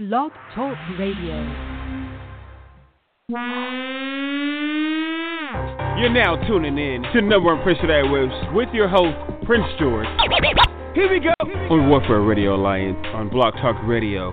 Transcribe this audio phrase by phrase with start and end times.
[0.00, 1.36] Blog Talk Radio.
[5.98, 10.06] You're now tuning in to number one Prince of Airwaves with your host, Prince George.
[10.94, 14.30] Here we go on Warfare Radio Alliance on Blog Talk Radio.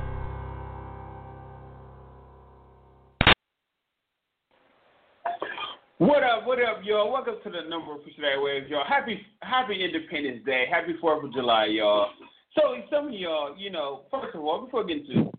[5.98, 7.12] What up, what up, y'all?
[7.12, 8.86] Welcome to the number one Prince of Airwaves, y'all.
[8.88, 10.64] Happy Happy Independence Day.
[10.72, 12.08] Happy 4th of July, y'all.
[12.56, 15.30] So, some of y'all, you know, first of all, before we get into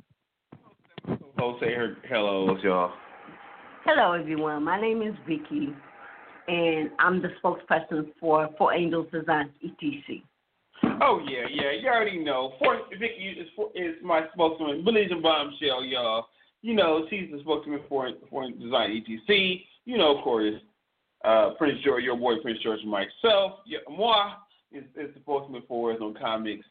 [1.60, 2.92] Say her hello, y'all.
[3.84, 4.64] Hello, everyone.
[4.64, 5.74] My name is Vicky,
[6.46, 10.22] and I'm the spokesperson for Four Angels Designs ETC.
[11.00, 11.72] Oh yeah, yeah.
[11.80, 12.52] You already know.
[12.58, 14.84] For, Vicky is is my spokesman.
[14.84, 16.26] Believe in bombshell, y'all.
[16.60, 19.62] You know she's the spokesman for for Design ETC.
[19.86, 20.54] You know, of course,
[21.24, 23.60] uh, Prince George, your boy Prince George, and myself.
[23.66, 24.32] Yeah, moi
[24.70, 26.66] is, is the spokesman for us on Comics,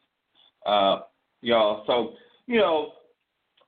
[0.66, 1.00] uh,
[1.42, 1.82] y'all.
[1.86, 2.14] So
[2.46, 2.92] you know,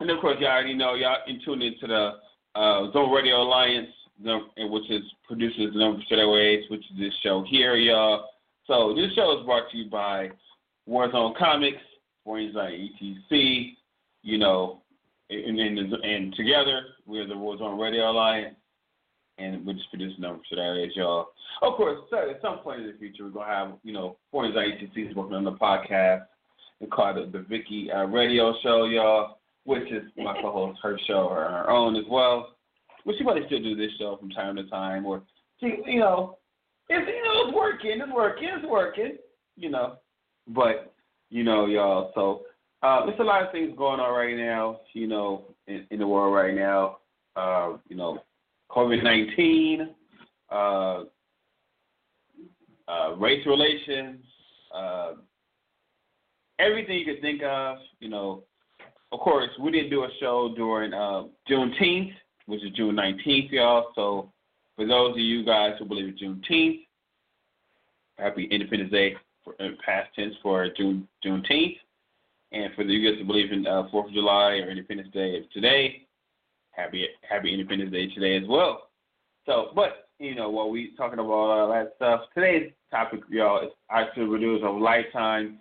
[0.01, 2.13] and of course, y'all already know y'all in tune into the
[2.55, 3.89] uh, Zone Radio Alliance,
[4.23, 8.27] which is produces the number Airways, which is this show here, y'all.
[8.67, 10.31] So this show is brought to you by
[10.89, 11.83] Warzone Comics,
[12.25, 13.75] Warriors ETC,
[14.23, 14.81] you know,
[15.29, 18.57] and, and, and together we're the Warzone Radio Alliance,
[19.39, 21.29] and we just produce numbers for that is y'all.
[21.63, 25.11] Of course, at some point in the future, we're gonna have you know Warriors ETC
[25.11, 26.23] is working on the podcast
[26.81, 31.29] and called the, the Vicky uh, Radio Show, y'all which is my co-host her show
[31.29, 32.57] or her own as well.
[33.05, 35.23] But she probably still do this show from time to time, or
[35.59, 36.39] she, you know,
[36.89, 39.17] it's you know it's working, it's working, it's working,
[39.57, 39.97] you know.
[40.49, 40.93] But
[41.31, 42.43] you know, y'all, so
[42.83, 46.07] uh, there's a lot of things going on right now, you know, in, in the
[46.07, 46.99] world right now.
[47.37, 48.23] Uh, you know,
[48.71, 49.95] COVID nineteen,
[50.51, 51.05] uh,
[52.89, 54.25] uh, race relations,
[54.75, 55.13] uh,
[56.59, 58.43] everything you could think of, you know,
[59.13, 62.13] of course, we didn't do a show during uh, Juneteenth,
[62.47, 63.87] which is June 19th, y'all.
[63.95, 64.33] So
[64.77, 66.87] for those of you guys who believe in Juneteenth,
[68.19, 71.77] happy Independence Day for in past tense for June Juneteenth.
[72.53, 75.47] And for the you guys who believe in uh, Fourth of July or Independence Day
[75.53, 76.07] today,
[76.73, 78.89] happy Happy Independence Day today as well.
[79.47, 83.73] So, but you know, while we talking about all that stuff, today's topic, y'all, is
[83.91, 85.59] actually Renewals of Lifetime.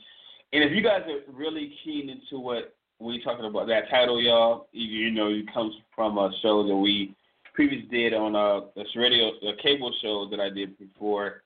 [0.52, 4.68] And if you guys are really keen into what we talking about that title, y'all,
[4.72, 7.16] you, know, it comes from a show that we
[7.54, 11.44] previously did on a, a radio, a cable show that I did before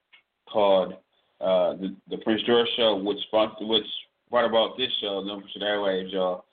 [0.51, 0.93] called
[1.39, 3.85] uh, the, the Prince George Show, which sponsored, which
[4.29, 6.45] brought about this show, Number Should Airwaves, y'all.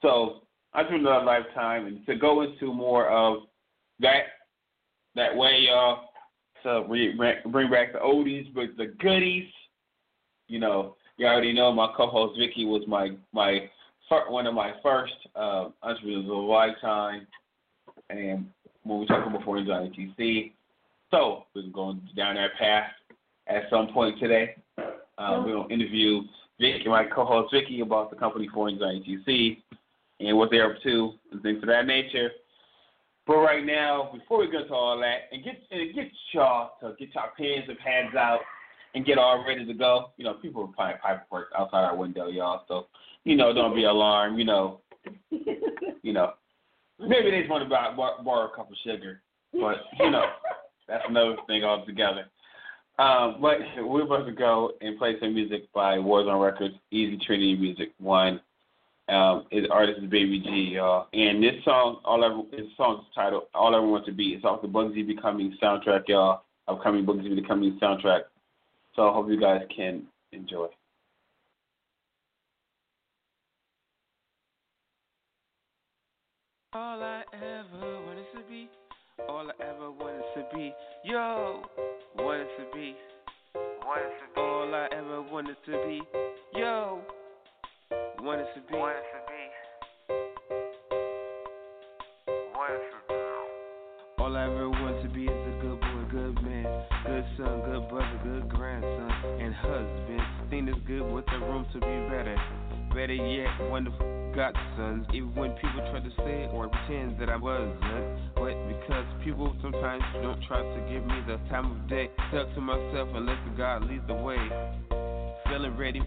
[0.00, 0.42] So
[0.72, 3.42] I took another lifetime, and to go into more of
[4.00, 4.22] that
[5.14, 6.08] that way, y'all,
[6.62, 7.14] to re-
[7.50, 9.48] bring back the oldies, but the goodies.
[10.48, 13.68] You know, you already know my co-host Vicky was my my
[14.28, 17.26] one of my first uh, entrepreneurs of a lifetime,
[18.10, 18.46] and
[18.84, 20.52] when we talking before in Johnny TC.
[21.10, 22.90] So we're going down that path
[23.46, 24.56] at some point today.
[24.78, 26.22] Uh, we're going to interview
[26.60, 29.62] Vicky, my co-host Vicky, about the company for Johnny TC
[30.20, 32.30] and what they're up to and things of that nature.
[33.26, 36.94] But right now, before we get to all that, and get and get y'all to
[36.98, 38.40] get your pens and pads out
[38.94, 40.10] and get all ready to go.
[40.16, 41.26] You know, people are playing pipe
[41.58, 42.62] outside our window, y'all.
[42.68, 42.86] So
[43.26, 44.38] you know, don't be alarmed.
[44.38, 44.80] You know,
[45.30, 46.32] you know,
[46.98, 49.20] maybe they just want to buy, borrow a cup of sugar,
[49.52, 50.24] but you know,
[50.88, 52.26] that's another thing altogether.
[52.98, 57.56] Um, but we're about to go and play some music by Warzone Records, Easy Trinity
[57.56, 58.40] Music One.
[59.08, 61.08] Um, his artist is Baby G, y'all.
[61.12, 64.62] And this song, all ever, this song's titled "All I Want to Be." It's off
[64.62, 66.42] the Bugsy Becoming soundtrack, y'all.
[66.68, 68.22] Upcoming Bugsy Becoming soundtrack.
[68.94, 70.68] So I hope you guys can enjoy.
[76.76, 78.68] All I ever wanted to be,
[79.30, 80.74] all I ever wanted to be,
[81.06, 81.62] yo,
[82.18, 82.94] wanted to be,
[83.82, 84.40] wanted to be.
[84.42, 86.02] All I ever wanted to be,
[86.54, 87.00] yo,
[88.20, 89.42] wanted to be, wanted to be,
[92.54, 93.14] wanted to be.
[94.18, 95.45] All I ever wanted to be is
[97.36, 100.20] son, good brother, good grandson, and husband.
[100.50, 102.36] Thing is good with the room to be better.
[102.90, 105.06] Better yet, wonderful godsons.
[105.12, 107.80] Even when people try to say or pretend that I wasn't.
[108.34, 112.60] But because people sometimes don't try to give me the time of day, stuck to
[112.60, 114.38] myself and let the God lead the way.
[115.48, 116.02] Feeling ready,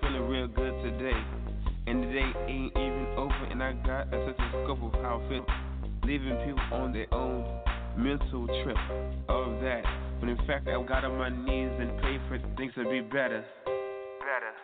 [0.00, 1.18] feeling real good today.
[1.86, 5.20] And the day ain't even over, and I got a such a scope of how
[5.24, 5.46] I feel.
[6.04, 7.44] Leaving people on their own
[7.96, 8.76] mental trip.
[9.28, 10.03] Of that.
[10.24, 13.44] When in fact, I got on my knees and prayed for things to be better.
[13.66, 14.54] Better.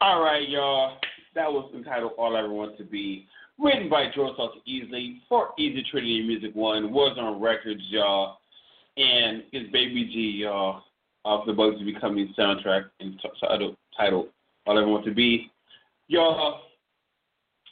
[0.00, 0.96] All right, y'all.
[1.34, 3.26] That was entitled All I Ever Want to Be,
[3.58, 6.94] written by George Salter Easley for Easy Trinity Music One.
[6.94, 8.38] Warzone records, y'all.
[8.96, 10.84] And it's Baby G, y'all
[11.28, 14.28] of the Bugsy Becoming soundtrack and title, titled
[14.66, 15.50] All I Want to Be.
[16.06, 16.62] Y'all,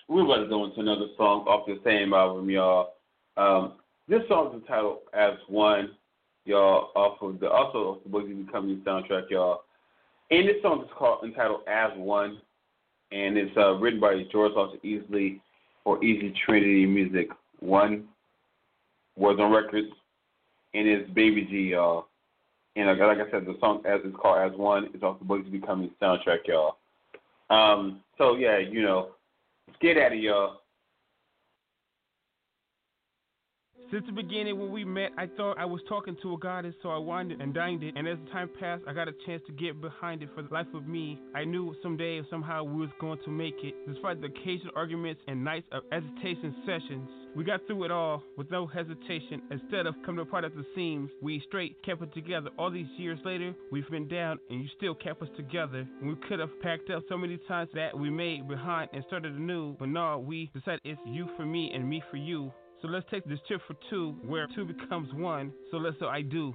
[0.09, 2.93] we're about to go into another song off the same album, y'all.
[3.39, 3.73] Um,
[4.09, 5.93] this song is entitled As One,
[6.45, 9.63] y'all, off of the also off the Bugsy Becoming soundtrack, y'all.
[10.31, 12.43] And this song is called entitled As One,
[13.11, 15.41] and it's uh, written by George Salter Easley
[15.83, 17.29] for Easy Trinity Music
[17.61, 18.05] One.
[19.19, 19.89] Warzone records,
[20.75, 22.06] and it's Baby G, y'all.
[22.77, 25.51] And like, I said, the song as it's called As One is off the Bugsy
[25.51, 26.77] Becoming soundtrack, y'all.
[27.49, 29.11] Um, so yeah, you know,
[29.81, 30.61] get out of y'all.
[33.93, 36.89] Since the beginning when we met, I thought I was talking to a goddess, so
[36.89, 37.95] I winded and dined it.
[37.97, 40.67] And as time passed, I got a chance to get behind it for the life
[40.75, 41.21] of me.
[41.37, 43.75] I knew someday somehow we was going to make it.
[43.87, 48.51] Despite the occasional arguments and nights of hesitation sessions, we got through it all with
[48.51, 49.41] no hesitation.
[49.53, 52.51] Instead of coming apart at the seams, we straight kept it together.
[52.59, 55.87] All these years later, we've been down and you still kept us together.
[56.01, 59.35] And we could have packed up so many times that we made behind and started
[59.35, 59.77] anew.
[59.79, 62.51] But no, we decided it's you for me and me for you.
[62.83, 65.53] So let's take this tip for two, where two becomes one.
[65.71, 66.55] So let's say I do.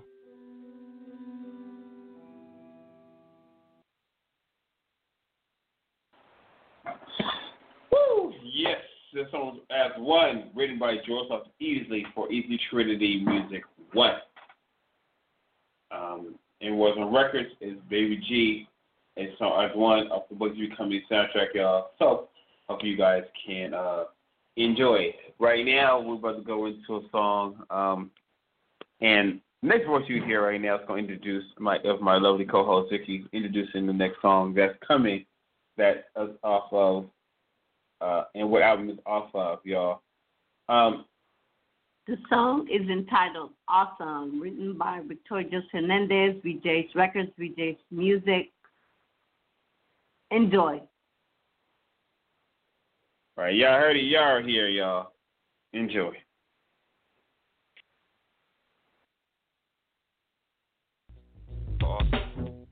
[7.91, 8.33] Woo!
[8.43, 8.77] Yes,
[9.13, 13.63] this song as one, written by Salter Easley for Easy Trinity Music
[13.93, 14.15] One.
[15.91, 18.67] Um, and Warzone records is Baby G.
[19.17, 21.89] It's song as one of the Bugsy Becoming soundtrack, y'all.
[21.99, 22.29] So
[22.69, 24.03] hope you guys can uh,
[24.55, 25.15] enjoy it.
[25.41, 28.11] Right now, we're about to go into a song, um,
[29.01, 32.45] and next voice you hear right now is going to introduce my of my lovely
[32.45, 35.25] co-host Vicky, introducing the next song that's coming,
[35.77, 37.05] that is off of,
[38.01, 40.03] uh, and what album is off of, y'all.
[40.69, 41.05] Um,
[42.05, 48.51] The song is entitled Awesome, written by Victoria Hernandez, VJ's Records, VJ's Music.
[50.29, 50.79] Enjoy.
[53.37, 55.10] right, y'all heard it, y'all are here, y'all.
[55.73, 56.11] Enjoy.
[61.81, 62.67] Awesome.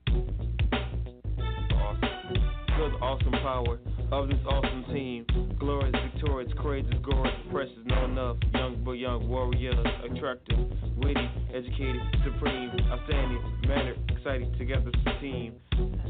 [3.00, 3.32] Awesome.
[3.42, 3.78] Power
[4.12, 5.24] of this awesome team.
[5.58, 8.36] Glorious, victorious, courageous, gorgeous, precious, no enough.
[8.52, 9.74] Young but young warriors,
[10.04, 10.58] attractive,
[10.98, 15.54] witty, educated, supreme, outstanding, mannered, exciting, together a team.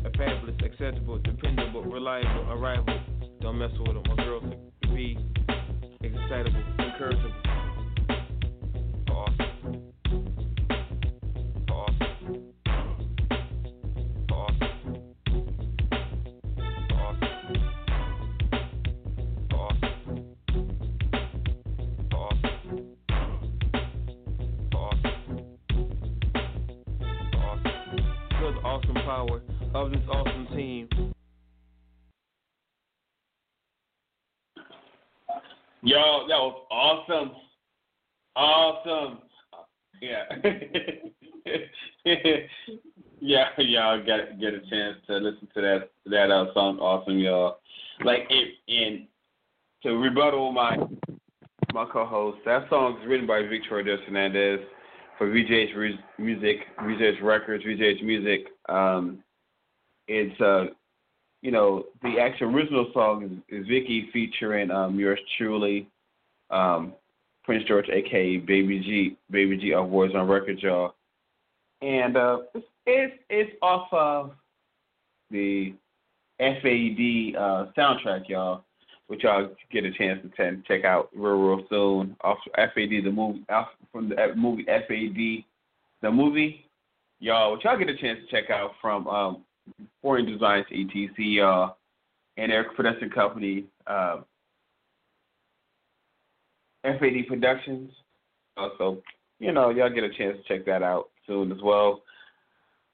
[0.05, 3.01] A fabulous, acceptable, dependable, reliable, arrival.
[3.41, 4.03] Don't mess with them.
[4.09, 4.45] My girls
[4.83, 5.17] be
[6.03, 7.35] excitable, encouraging.
[9.11, 9.60] Awesome.
[35.91, 37.33] Yo, that was awesome.
[38.37, 39.19] Awesome.
[40.01, 40.23] Yeah.
[43.21, 47.57] yeah, y'all get get a chance to listen to that that uh, song awesome, y'all.
[48.05, 49.09] Like it and
[49.83, 50.77] to rebuttal my
[51.75, 54.61] my co-host, that song is written by Victoria Des Fernandez
[55.19, 58.47] for Re- Music, VJ's Records, VJ's Music.
[58.69, 59.25] Um,
[60.07, 60.67] it's uh
[61.43, 65.89] you know, the actual original song is, is Vicky featuring um, yours truly,
[66.51, 66.93] um,
[67.45, 70.95] Prince George, aka Baby G, Baby G of Warzone Record, y'all.
[71.83, 74.33] And uh, it's, it's it's off of
[75.31, 75.75] the
[76.39, 78.65] FAD uh, soundtrack, y'all,
[79.07, 82.17] which y'all get a chance to t- check out real real soon.
[82.23, 85.45] Off FAD the movie, off from the movie FAD,
[86.03, 86.67] the movie,
[87.19, 89.45] y'all, which y'all get a chance to check out from um,
[90.03, 91.73] Foreign Designs ETC uh,
[92.37, 94.19] and their production company, uh,
[96.83, 97.91] FAD Productions.
[98.57, 99.03] Uh, so,
[99.39, 102.03] you know, y'all get a chance to check that out soon as well.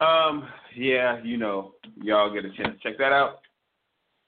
[0.01, 3.41] Um, yeah, you know, y'all get a chance to check that out.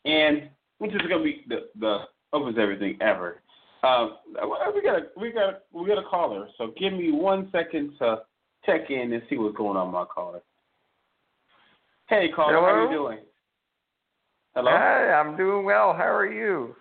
[0.05, 1.99] And which is gonna be the the
[2.33, 3.43] opens everything ever.
[3.83, 4.17] Um,
[4.75, 6.49] we got a we got a, we got a caller.
[6.57, 8.23] So give me one second to
[8.65, 10.41] check in and see what's going on, my caller.
[12.09, 12.91] Hey, caller, how Hello?
[12.91, 13.19] you doing?
[14.55, 14.71] Hello.
[14.73, 15.93] Hi, I'm doing well.
[15.93, 16.75] How are you?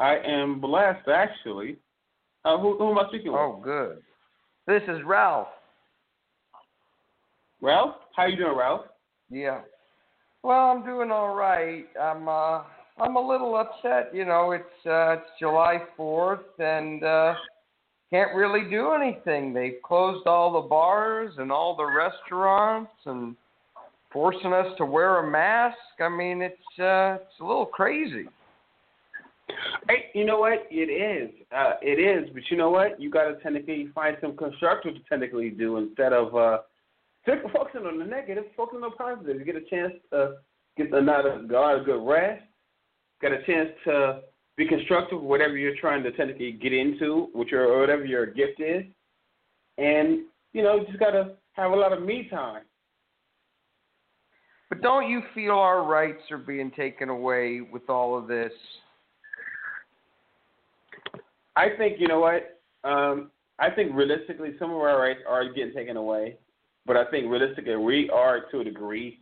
[0.00, 1.76] I am blessed, actually.
[2.46, 3.40] Uh, who, who am I speaking with?
[3.40, 3.98] Oh, good.
[4.66, 5.48] This is Ralph.
[7.60, 7.96] Ralph?
[8.16, 8.86] How you doing, Ralph?
[9.30, 9.60] Yeah.
[10.42, 11.84] Well, I'm doing all right.
[12.00, 12.62] I'm uh
[12.98, 17.34] I'm a little upset, you know, it's uh it's July 4th and uh
[18.10, 19.52] can't really do anything.
[19.52, 23.36] They've closed all the bars and all the restaurants and
[24.14, 25.76] forcing us to wear a mask.
[26.00, 28.26] I mean, it's uh it's a little crazy.
[29.88, 30.66] Hey, you know what?
[30.70, 31.30] It is.
[31.54, 32.30] Uh, it is.
[32.32, 32.98] But you know what?
[32.98, 36.58] You got to technically find some constructive to technically do instead of uh,
[37.52, 39.38] focusing on the negative, focusing on the positive.
[39.38, 40.36] You get a chance to
[40.78, 42.42] get another God a good rest.
[43.20, 44.20] Got a chance to
[44.56, 48.60] be constructive with whatever you're trying to technically get into, which or whatever your gift
[48.60, 48.84] is,
[49.78, 50.20] and
[50.52, 52.62] you know, you just got to have a lot of me time.
[54.74, 58.50] But don't you feel our rights are being taken away with all of this?
[61.54, 62.60] I think you know what.
[62.82, 66.38] Um, I think realistically, some of our rights are getting taken away,
[66.86, 69.20] but I think realistically, we are to a degree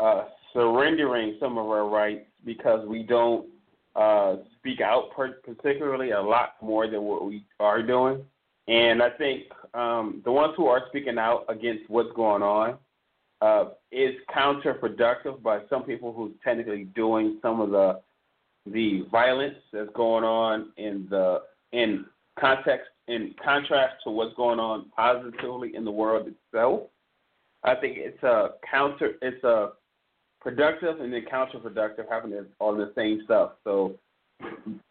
[0.00, 0.24] uh,
[0.54, 3.46] surrendering some of our rights because we don't
[3.96, 5.10] uh, speak out
[5.44, 8.24] particularly a lot more than what we are doing.
[8.66, 9.42] And I think
[9.74, 12.78] um, the ones who are speaking out against what's going on
[13.40, 18.00] uh, is counterproductive by some people who's technically doing some of the
[18.72, 22.04] the violence that's going on in the in
[22.38, 26.82] context in contrast to what's going on positively in the world itself.
[27.62, 29.70] I think it's a counter it's a
[30.40, 33.52] productive and then counterproductive happening on the same stuff.
[33.64, 33.94] So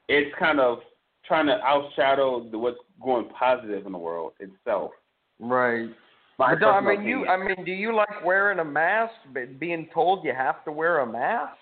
[0.08, 0.80] it's kind of
[1.26, 4.92] trying to outshadow the, what's going positive in the world itself.
[5.40, 5.90] Right.
[6.38, 7.28] My But, I personal mean, you.
[7.28, 9.14] I mean, do you like wearing a mask?
[9.34, 11.58] But being told you have to wear a mask?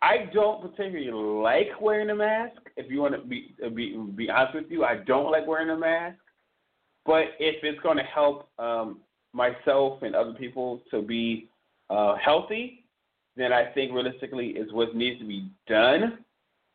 [0.00, 2.60] I don't particularly like wearing a mask.
[2.76, 5.76] If you want to be be be honest with you, I don't like wearing a
[5.76, 6.18] mask.
[7.04, 9.00] But if it's going to help um,
[9.32, 11.48] myself and other people to be
[11.90, 12.84] uh, healthy,
[13.36, 16.18] then I think realistically is what needs to be done.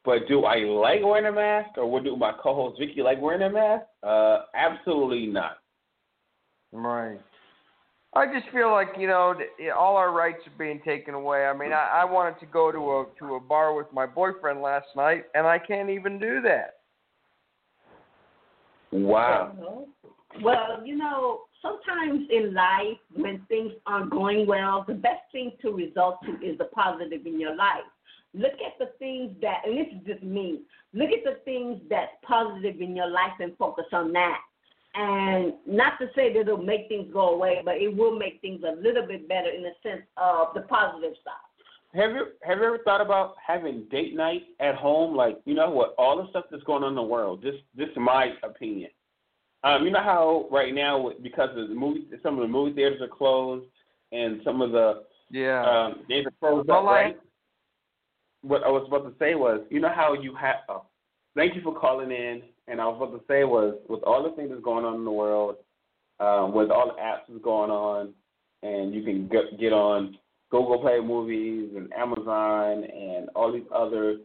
[0.04, 3.44] But do I like wearing a mask, or what do my co-host Vicky like wearing
[3.44, 3.86] a mask?
[4.02, 5.60] Uh, absolutely not.
[6.74, 7.20] Right.
[8.16, 9.36] I just feel like you know
[9.78, 11.46] all our rights are being taken away.
[11.46, 14.62] I mean, I, I wanted to go to a to a bar with my boyfriend
[14.62, 16.76] last night, and I can't even do that.
[18.92, 19.86] Wow.
[20.44, 25.72] Well, you know, sometimes in life, when things aren't going well, the best thing to
[25.72, 27.86] result to is the positive in your life.
[28.36, 30.62] Look at the things that, and this is just me,
[30.94, 34.40] look at the things that's positive in your life and focus on that.
[34.96, 38.62] And not to say that it'll make things go away, but it will make things
[38.64, 42.00] a little bit better in the sense of the positive side.
[42.00, 45.16] Have you have you ever thought about having date night at home?
[45.16, 47.42] Like you know what, all the stuff that's going on in the world.
[47.42, 48.90] This this is my opinion.
[49.64, 53.02] Um, you know how right now because of the movie, some of the movie theaters
[53.02, 53.66] are closed
[54.12, 55.64] and some of the Yeah.
[55.64, 57.20] um, theaters are closed Well, up, I- right?
[58.42, 60.58] What I was about to say was, you know how you have.
[60.70, 60.84] Oh,
[61.36, 62.44] thank you for calling in.
[62.68, 65.06] And I was about to say was, with all the things that's going on in
[65.06, 65.56] the world,
[66.20, 68.14] um, with all the apps that's going on,
[68.62, 70.18] and you can get get on
[70.50, 74.18] Google Play Movies and Amazon and all these other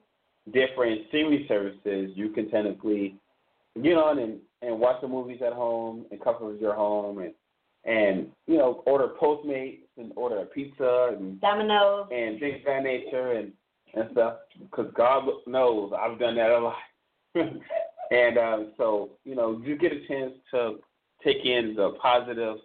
[0.52, 3.16] different streaming services, you can technically
[3.82, 7.32] get on and, and watch the movies at home and comfort your home and
[7.84, 12.82] and you know order Postmates and order a pizza and Domino's and things of that
[12.82, 13.52] nature and
[13.94, 14.34] and stuff.
[14.60, 16.76] Because God knows I've done that a lot.
[18.10, 20.76] and um, so you know you get a chance to
[21.24, 22.56] take in the positive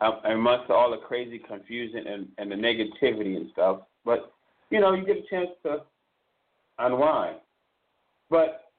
[0.00, 3.80] um, amongst all the crazy confusion and, and the negativity and stuff.
[4.04, 4.32] But
[4.70, 5.82] you know you get a chance to
[6.78, 7.36] unwind.
[8.30, 8.70] But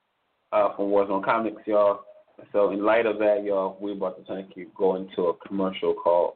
[0.51, 2.01] uh, from Warzone Comics, y'all.
[2.53, 5.34] So in light of that, y'all, we're about to kind of keep going to a
[5.48, 6.36] commercial called,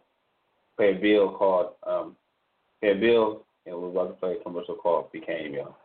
[0.77, 2.15] pay a bill called, um,
[2.83, 5.75] a bill, and we're about to play a commercial called Became, y'all.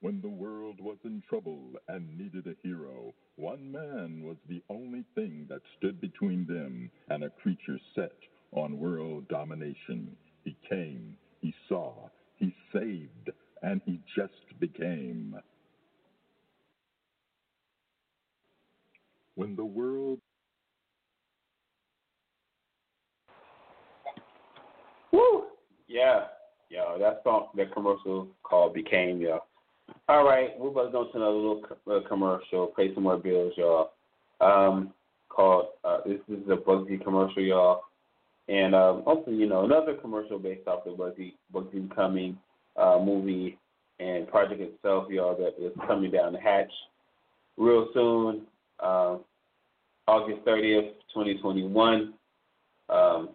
[0.00, 5.04] When the world was in trouble and needed a hero, one man was the only
[5.14, 8.12] thing that stood between them and a creature set
[8.52, 10.16] on world domination.
[10.44, 13.30] He came, he saw, he saved,
[13.62, 15.34] and he just became.
[19.34, 20.20] When the world
[25.12, 25.44] Woo!
[25.86, 26.24] Yeah,
[26.68, 29.40] yo, that song, that commercial called "Became," yo.
[30.08, 32.68] All right, we're about to go to another little uh, commercial.
[32.76, 33.92] Pay some more bills, y'all.
[34.40, 34.92] Um,
[35.28, 37.82] called uh, this, is a Bugsy commercial, y'all,
[38.48, 42.38] and um, also you know another commercial based off the Bugsy Bugsy Becoming
[42.76, 43.58] uh, movie
[44.00, 46.70] and project itself, y'all, that is coming down the hatch
[47.56, 48.42] real soon,
[48.80, 49.24] um,
[50.06, 52.14] August 30th, 2021.
[52.88, 53.30] Um,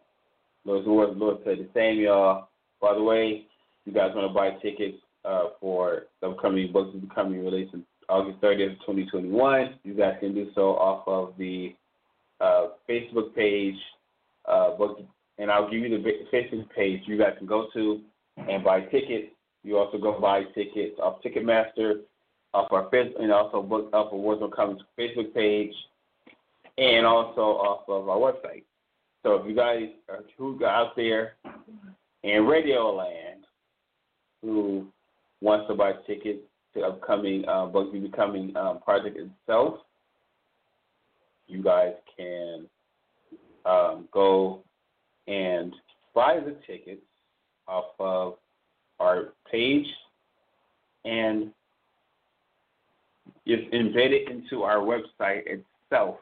[0.65, 2.47] Lord's word, Lord said the same, y'all.
[2.81, 3.45] By the way,
[3.85, 8.41] you guys want to buy tickets uh, for the upcoming books becoming released in August
[8.41, 9.79] 30th, 2021.
[9.83, 11.75] You guys can do so off of the
[12.39, 13.75] uh, Facebook page,
[14.45, 15.01] uh, book,
[15.37, 18.01] and I'll give you the Facebook page you guys can go to
[18.37, 19.27] and buy tickets.
[19.63, 22.01] You also go buy tickets off Ticketmaster,
[22.53, 25.73] off our Facebook, and also book off of Warzone Comics Facebook page,
[26.77, 28.63] and also off of our website.
[29.23, 31.35] So if you guys are who out there
[32.23, 33.45] in Radio Land
[34.41, 34.85] who
[35.41, 36.41] wants to buy tickets
[36.73, 39.75] to upcoming uh, Bugsy Becoming um, project itself,
[41.47, 42.65] you guys can
[43.65, 44.61] um, go
[45.27, 45.73] and
[46.13, 47.01] buy the tickets
[47.67, 48.35] off of
[48.99, 49.87] our page
[51.05, 51.51] and
[53.45, 56.17] it's embedded into our website itself.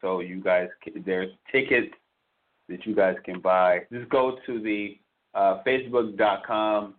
[0.00, 0.68] So you guys,
[1.04, 1.94] there's tickets
[2.68, 3.80] that you guys can buy.
[3.92, 4.98] Just go to the
[5.34, 6.94] uh, facebook.com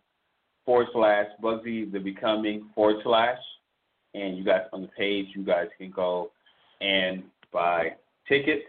[0.66, 3.40] forward slash Bugsy the Becoming forward slash,
[4.14, 6.32] and you guys on the page, you guys can go
[6.82, 7.96] and buy
[8.28, 8.66] tickets.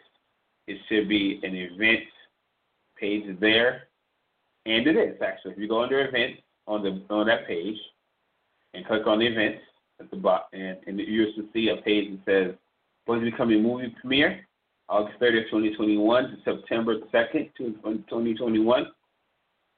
[0.66, 2.04] It should be an event
[2.98, 3.88] page there,
[4.64, 5.52] and it is actually.
[5.52, 7.76] If you go under events on the on that page
[8.74, 9.60] and click on events
[10.00, 12.54] at the bottom, and, and you will see a page that says
[13.08, 14.46] Bugsy Becoming movie premiere
[14.88, 18.86] August 30th, 2021 to September 2nd, 2021.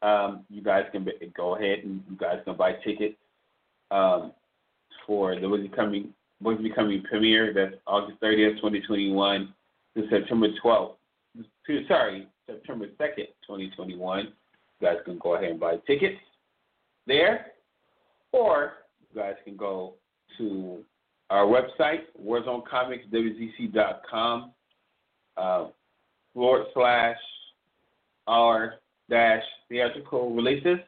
[0.03, 3.17] Um, you guys can go ahead and you guys can buy tickets
[3.91, 4.33] um,
[5.07, 7.55] for the What's Becoming, What's Becoming premiere.
[7.55, 9.55] That's August 30th, 2021
[9.97, 10.95] to September 12th.
[11.89, 14.25] Sorry, September 2nd, 2021.
[14.25, 14.31] You
[14.83, 16.19] guys can go ahead and buy tickets
[17.07, 17.53] there,
[18.33, 19.95] or you guys can go
[20.39, 20.85] to
[21.35, 24.53] our website, warzonecomicswzc.com
[25.37, 25.67] uh,
[26.33, 27.17] forward slash
[28.29, 28.75] r
[29.11, 30.79] dash theatrical releases.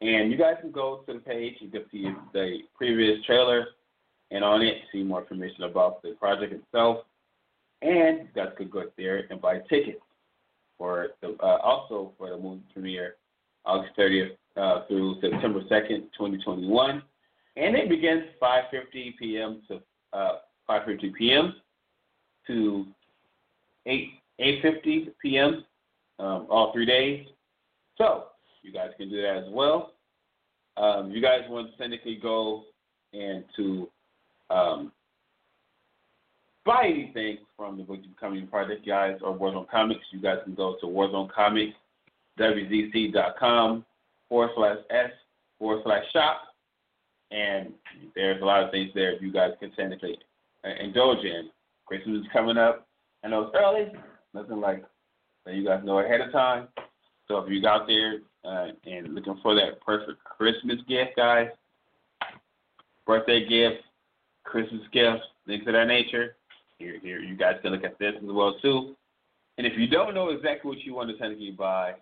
[0.00, 1.56] And you guys can go to the page.
[1.60, 3.66] You can see the previous trailer,
[4.30, 7.04] and on it, see more information about the project itself.
[7.82, 10.00] And you guys could go there and buy tickets
[10.78, 13.16] for the uh, also for the movie premiere,
[13.66, 17.02] August 30th uh, through September 2nd, 2021.
[17.56, 19.62] And it begins 5:50 p.m.
[19.68, 19.80] to
[20.12, 20.38] uh,
[20.68, 21.54] 5:50 p.m.
[22.46, 22.86] to
[23.86, 24.08] 8
[24.40, 25.64] 8:50 p.m.
[26.18, 27.26] Um, all three days.
[27.98, 28.24] So
[28.62, 29.92] you guys can do that as well.
[30.76, 32.64] Um, you guys want to technically go
[33.12, 33.88] and to
[34.50, 34.92] um,
[36.64, 40.76] buy anything from the Book Becoming Project, guys, or Warzone Comics, you guys can go
[40.80, 41.74] to Warzone Comics,
[42.38, 43.84] WZC.com
[44.28, 45.10] forward slash S
[45.58, 46.53] forward slash shop.
[47.30, 47.72] And
[48.14, 50.18] there's a lot of things there if you guys can technically
[50.80, 51.50] indulge in.
[51.86, 52.86] Christmas is coming up.
[53.24, 53.92] I know it's early,
[54.32, 54.84] nothing like
[55.44, 56.68] that you guys know ahead of time.
[57.28, 61.48] So if you're out there uh, and looking for that perfect Christmas gift, guys,
[63.06, 63.82] birthday gift,
[64.44, 66.36] Christmas gift, things of that nature,
[66.78, 68.94] here, here, you guys can look at this as well too.
[69.56, 71.94] And if you don't know exactly what you want to technically buy,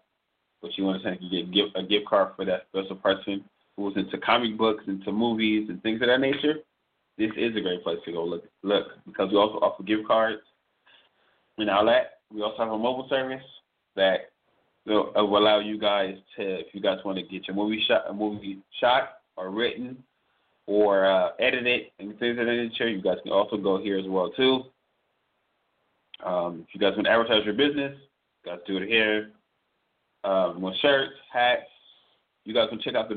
[0.61, 3.45] what you want to technically get a gift card for that special person
[3.77, 6.55] who's into comic books, into movies, and things of that nature,
[7.19, 8.45] this is a great place to go look.
[8.63, 10.43] Look, because we also offer gift cards
[11.59, 12.19] in outlet.
[12.33, 13.43] We also have a mobile service
[13.97, 14.31] that
[14.87, 17.83] will, uh, will allow you guys to, if you guys want to get your movie
[17.87, 20.03] shot, a movie shot or written
[20.67, 24.07] or uh, edited and things of that nature, you guys can also go here as
[24.07, 24.63] well too.
[26.25, 27.97] Um, if you guys want to advertise your business,
[28.45, 29.31] you guys do it here.
[30.25, 31.63] Um, shirts, hats.
[32.45, 33.15] You guys can check out the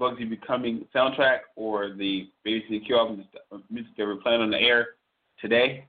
[0.00, 3.24] Bugsy Becoming soundtrack or the Baby Q album
[3.70, 4.88] music that we're playing on the air
[5.40, 5.86] today.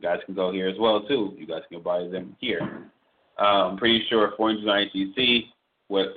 [0.00, 1.34] You guys can go here as well too.
[1.38, 2.90] You guys can buy them here.
[3.38, 5.44] Um, I'm pretty sure 409 ITC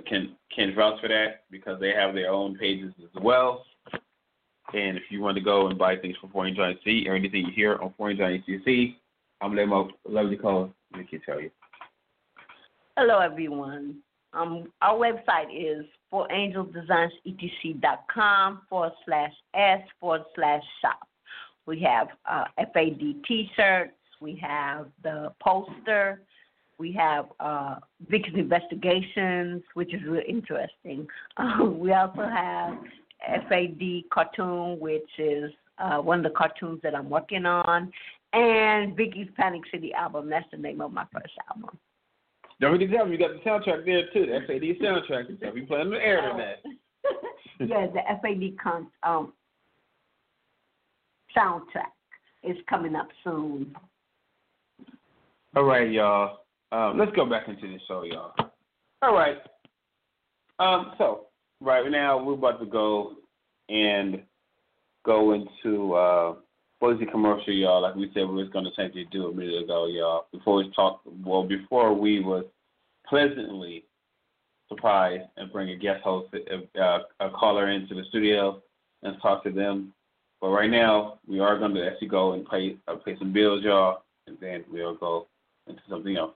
[0.08, 3.64] can can vouch for that because they have their own pages as well.
[4.74, 7.54] And if you want to go and buy things for 409 ITC or anything you
[7.54, 8.96] hear on 409 ITC,
[9.42, 11.52] I'm let my lovely call Nikki tell you.
[12.98, 13.98] Hello, everyone.
[14.34, 21.08] Um, our website is forangeldesigns.etc.com forward slash s forward slash shop.
[21.66, 23.94] We have uh, FAD T-shirts.
[24.22, 26.22] We have the poster.
[26.80, 27.76] We have uh,
[28.10, 31.08] Investigations, which is really interesting.
[31.38, 32.78] Um, we also have
[33.50, 37.92] FAD Cartoon, which is uh, one of the cartoons that I'm working on,
[38.34, 40.30] and Vicky's Panic City album.
[40.30, 41.78] That's the name of my first album.
[42.60, 44.26] Don't forget to tell me you got the soundtrack there too.
[44.26, 45.40] The FAD soundtrack.
[45.40, 46.58] So we playing the air tonight.
[47.60, 49.34] yeah, the FAD con- um,
[51.38, 51.92] soundtrack
[52.44, 53.76] is coming up soon.
[55.56, 56.40] All right, y'all.
[56.72, 58.34] Um, let's go back into the show, y'all.
[59.02, 59.38] All right.
[60.60, 61.28] Um, so
[61.62, 63.14] right now we're about to go
[63.70, 64.24] and
[65.06, 66.34] go into uh,
[66.80, 67.82] what is the commercial, y'all?
[67.82, 70.28] Like we said, we was take you do a minute ago, y'all.
[70.32, 72.46] Before we talk, well, before we was
[73.08, 73.86] pleasantly
[74.70, 76.34] surprised and bring a guest host,
[76.80, 78.62] uh, a caller into the studio
[79.02, 79.94] and talk to them.
[80.40, 83.64] But right now, we are going to actually go and pay uh, pay some bills,
[83.64, 85.28] y'all, and then we'll go
[85.66, 86.34] into something else.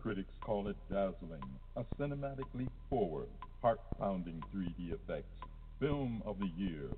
[0.00, 1.42] Critics call it dazzling,
[1.74, 3.26] a cinematically forward,
[3.62, 5.34] heart-pounding 3D effects,
[5.80, 6.88] film of the year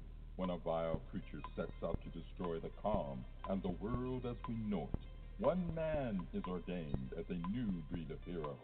[0.41, 4.55] when a vile creature sets out to destroy the calm and the world as we
[4.55, 5.45] know it.
[5.45, 8.57] One man is ordained as a new breed of hero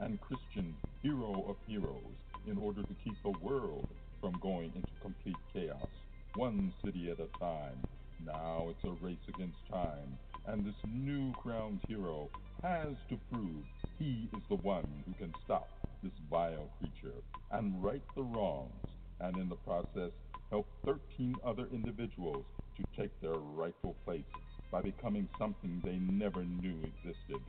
[0.00, 3.86] and Christian hero of heroes in order to keep the world
[4.20, 5.88] from going into complete chaos,
[6.34, 7.78] one city at a time.
[8.26, 12.28] Now it's a race against time, and this new crowned hero
[12.64, 13.62] has to prove
[14.00, 15.68] he is the one who can stop
[16.02, 18.88] this vile creature and right the wrongs,
[19.20, 20.10] and in the process
[20.50, 22.44] help 13 other individuals
[22.76, 24.24] to take their rightful place
[24.72, 27.40] by becoming something they never knew existed.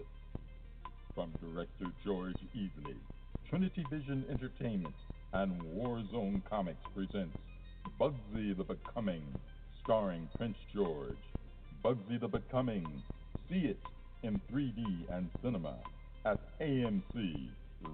[1.16, 2.96] From director George Easley,
[3.50, 4.94] Trinity Vision Entertainment
[5.34, 7.36] and Warzone Comics presents
[8.00, 9.24] Bugsy the Becoming,
[9.84, 11.18] starring Prince George.
[11.84, 12.86] Bugsy the Becoming.
[13.50, 13.80] See it
[14.24, 15.76] in 3D and cinema
[16.26, 17.50] at AMC,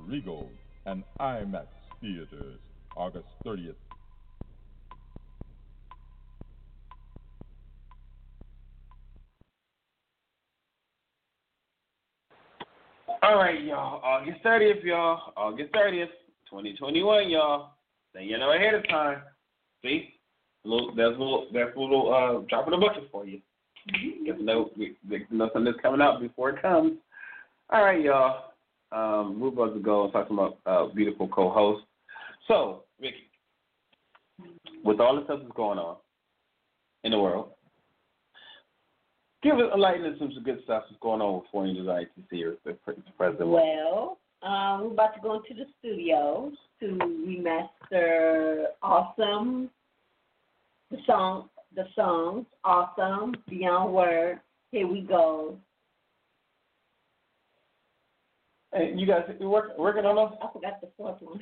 [0.06, 0.50] Regal,
[0.86, 1.68] and IMAX
[2.02, 2.60] theaters
[2.96, 3.76] August 30th
[13.28, 14.00] All right, y'all.
[14.06, 15.34] August 30th, y'all.
[15.36, 16.06] August 30th,
[16.50, 17.72] 2021, y'all.
[18.14, 19.22] Then you know ahead of time.
[19.84, 20.14] See?
[20.64, 23.42] Little, there's a little, there's a little uh, drop in the bucket for you.
[24.26, 27.00] Get to know, get to know something that's coming out before it comes.
[27.70, 28.54] All right, y'all.
[28.94, 31.84] Um, we're about to go and talk about uh, beautiful co-host.
[32.48, 33.30] So, Ricky,
[34.86, 35.98] with all the stuff that's going on
[37.04, 37.50] in the world,
[39.48, 42.44] give us a light into some good stuff that's going on with Foreign Design ITC
[42.44, 42.78] or the
[43.18, 43.50] president.
[43.50, 49.70] Well, um, we're about to go into the studio to remaster Awesome,
[50.92, 54.40] the song, the songs Awesome, Beyond Word.
[54.72, 55.58] Here we go.
[58.74, 60.38] And you guys you work, working on those?
[60.44, 61.40] I forgot the fourth one.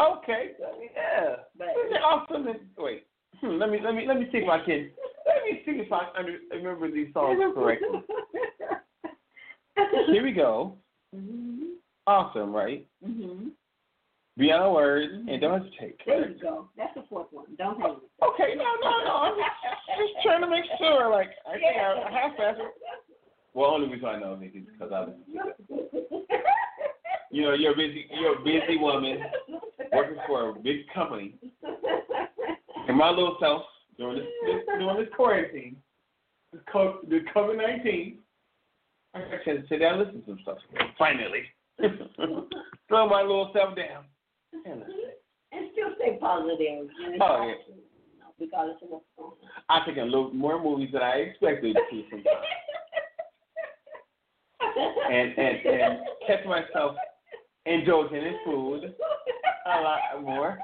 [0.00, 0.50] okay,
[0.96, 1.36] yeah.
[1.56, 1.68] But
[2.02, 2.46] awesome.
[2.76, 3.06] Wait,
[3.40, 4.90] hmm, let me let me let me see if I can
[5.36, 7.88] let me see if I under, remember these songs correctly.
[10.08, 10.76] Here we go.
[11.14, 11.62] Mm-hmm.
[12.06, 12.86] Awesome, right?
[13.06, 13.48] Mm-hmm.
[14.38, 15.98] Beyond words and don't hesitate.
[16.04, 16.68] There you go.
[16.76, 17.46] That's the fourth one.
[17.56, 17.96] Don't it.
[18.22, 19.14] Okay, no, no, no.
[19.16, 21.10] I'm just, just trying to make sure.
[21.10, 22.64] Like I think I, I have to.
[23.54, 25.38] Well, only reason I know is because I listen to
[25.70, 26.36] that.
[27.30, 29.18] You know, you're a busy, you're a busy woman
[29.94, 31.36] working for a big company,
[32.86, 33.62] and my little self
[33.98, 35.76] during this, this during this quarantine,
[36.52, 38.18] this COVID nineteen,
[39.14, 40.58] I had to sit down and listen to some stuff.
[40.98, 41.44] Finally,
[42.88, 44.04] throw my little self down
[44.64, 44.82] and.
[45.52, 46.88] And still stay positive.
[47.20, 47.54] Oh yeah.
[48.38, 49.80] Regardless of what's going on.
[49.82, 52.36] I think a little more movies than I expected to sometimes.
[55.10, 56.96] and and and catch myself
[57.64, 58.94] indulging in food
[59.66, 60.58] a lot more,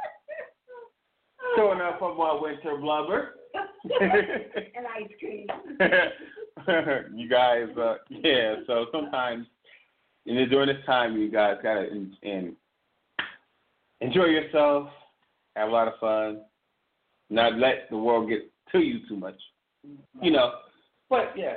[1.57, 3.35] showing up for my winter blubber.
[4.01, 5.47] and ice cream.
[7.15, 8.57] you guys, uh, yeah.
[8.67, 9.47] So sometimes,
[10.25, 12.57] you know, during this time, you guys gotta in, in,
[14.01, 14.89] enjoy yourself,
[15.57, 16.43] have a lot of fun,
[17.31, 19.41] not let the world get to you too much.
[20.21, 20.53] You know,
[21.11, 21.57] but yeah.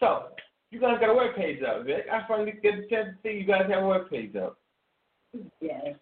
[0.00, 0.28] So
[0.70, 2.06] you guys got a web page up, Vic.
[2.10, 4.58] I finally get a chance to see you guys have a web page up.
[5.60, 5.94] Yes.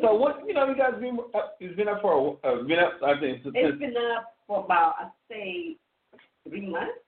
[0.00, 2.78] So what you know, you guys been up, it's been up for a uh, been
[2.78, 2.94] up.
[3.02, 5.76] I think since, It's been up for about, I'd say,
[6.46, 6.98] three months,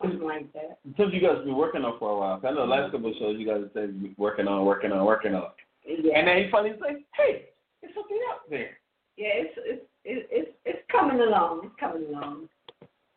[0.00, 0.78] something like that.
[0.96, 2.40] since you guys been working on for a while.
[2.44, 5.04] I know the last couple of shows you guys have been working on, working on,
[5.04, 5.50] working on.
[5.84, 6.18] Yeah.
[6.18, 7.46] And then he finally said, "Hey,
[7.82, 8.78] it's something out there."
[9.16, 11.62] yeah, it's it's it's it's it's coming along.
[11.64, 12.48] It's coming along.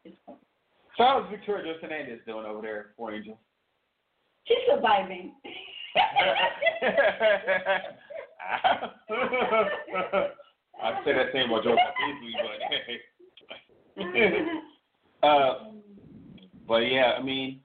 [0.04, 0.41] It's coming.
[0.98, 3.38] So how's Victoria Fernandez doing over there for Angel?
[4.45, 5.34] She's surviving.
[10.81, 12.33] I say that same about Joe Beasley,
[15.21, 15.53] but uh,
[16.67, 17.59] but yeah, I mean,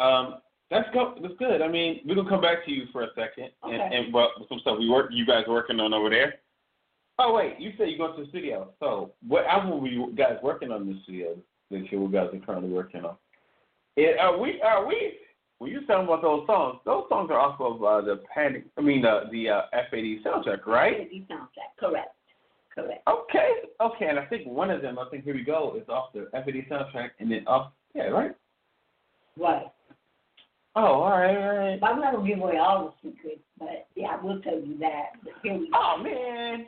[0.00, 0.36] um,
[0.70, 1.60] that's go that's good.
[1.60, 3.96] I mean, we're gonna come back to you for a second, and, Okay.
[3.96, 6.34] and well, some stuff we work, you guys working on over there.
[7.18, 8.72] Oh wait, you said you go to the studio.
[8.80, 11.36] So what album were you guys working on in the studio?
[11.70, 13.16] This year, what guys are currently working on?
[13.96, 15.14] It, are we are we?
[15.62, 18.64] When you're talking about those songs, those songs are off of uh, the Panic.
[18.76, 21.08] I mean the the uh, FAD soundtrack, right?
[21.08, 21.78] The soundtrack.
[21.78, 22.16] Correct.
[22.74, 23.00] Correct.
[23.08, 23.48] Okay,
[23.80, 26.26] okay, and I think one of them, I think Here We Go, is off the
[26.32, 28.34] FAD soundtrack, and then off, yeah, right?
[29.38, 29.66] Right.
[30.74, 31.78] Oh, all right, all right.
[31.80, 35.10] I'm not gonna give away all the secrets, but yeah, I will tell you that.
[35.22, 35.76] But here we go.
[35.76, 36.66] Oh man.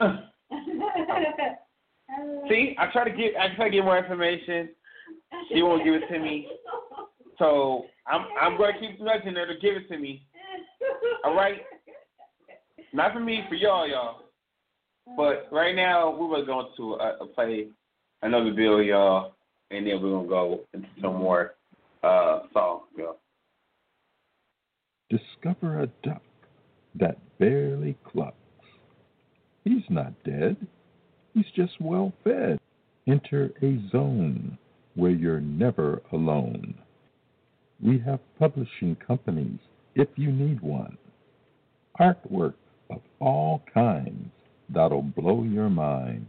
[2.48, 4.70] See, I try to get, I try to get more information.
[5.52, 6.48] She won't give it to me.
[7.38, 10.26] So I'm, I'm to keep nudging her to give it to me.
[11.24, 11.62] All right.
[12.92, 14.20] Not for me, for y'all, y'all.
[15.16, 17.68] But right now, we were going to uh, play
[18.22, 19.34] another bill, y'all,
[19.70, 21.54] and then we're gonna go into some more
[22.02, 23.18] uh songs, y'all.
[25.10, 26.22] Discover a duck
[26.94, 28.36] that barely clucks.
[29.64, 30.56] He's not dead.
[31.34, 32.58] He's just well fed.
[33.06, 34.56] Enter a zone
[34.94, 36.74] where you're never alone.
[37.84, 39.58] We have publishing companies
[39.94, 40.96] if you need one.
[42.00, 42.54] Artwork
[42.88, 44.30] of all kinds
[44.70, 46.24] that'll blow your mind.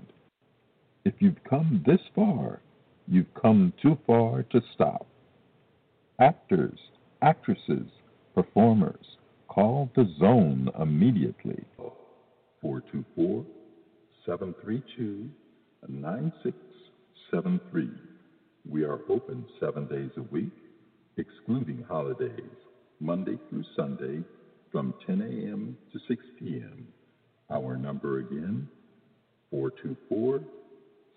[1.05, 2.59] If you've come this far,
[3.07, 5.07] you've come too far to stop.
[6.19, 6.77] Actors,
[7.21, 7.87] actresses,
[8.33, 9.05] performers,
[9.47, 11.63] call the zone immediately.
[12.61, 13.45] 424
[14.25, 15.29] 732
[15.87, 17.89] 9673.
[18.67, 20.51] We are open seven days a week,
[21.17, 22.41] excluding holidays,
[22.99, 24.23] Monday through Sunday
[24.71, 25.77] from 10 a.m.
[25.93, 26.87] to 6 p.m.
[27.49, 28.67] Our number again
[29.51, 30.41] 424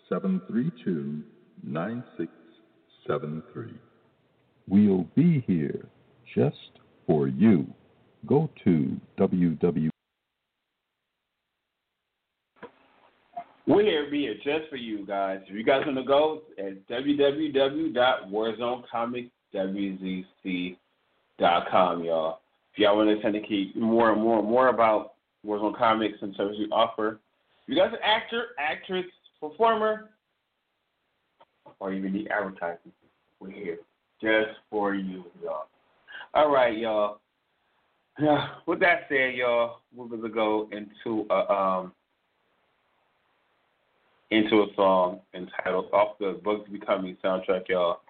[0.09, 1.23] 732
[1.65, 3.75] 9673.
[4.69, 5.89] We'll be here
[6.35, 6.57] just
[7.07, 7.67] for you.
[8.27, 9.89] Go to www.
[13.67, 15.41] We're here be just for you guys.
[15.47, 16.89] If you guys want to go, at
[19.55, 22.41] www.warzonecomicswzc.com, y'all.
[22.73, 25.15] If y'all want to syndicate more and more and more about
[25.47, 27.21] Warzone Comics and services we offer,
[27.67, 29.05] you guys an actor, actress,
[29.41, 30.11] performer,
[31.81, 32.93] or even the advertising,
[33.41, 33.79] we're here
[34.21, 35.67] just for you, y'all.
[36.35, 37.21] All right, y'all.
[38.21, 41.93] Yeah, with that said, y'all, we're gonna go into a um
[44.31, 48.01] into a song entitled off the Bugs Becoming soundtrack, y'all.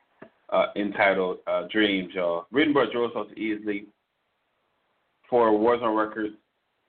[0.51, 2.47] Uh, entitled uh, Dreams, y'all.
[2.51, 3.85] Written by George Salter Easley
[5.29, 6.35] for Warzone Records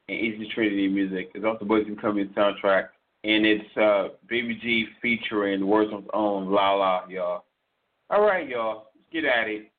[0.08, 1.30] and Easy Trinity Music.
[1.36, 2.88] It's off the and Becoming soundtrack,
[3.26, 7.44] and it's uh, Baby G featuring Warzone's own La La, y'all.
[8.10, 8.88] All right, y'all.
[8.96, 9.70] Let's get at it.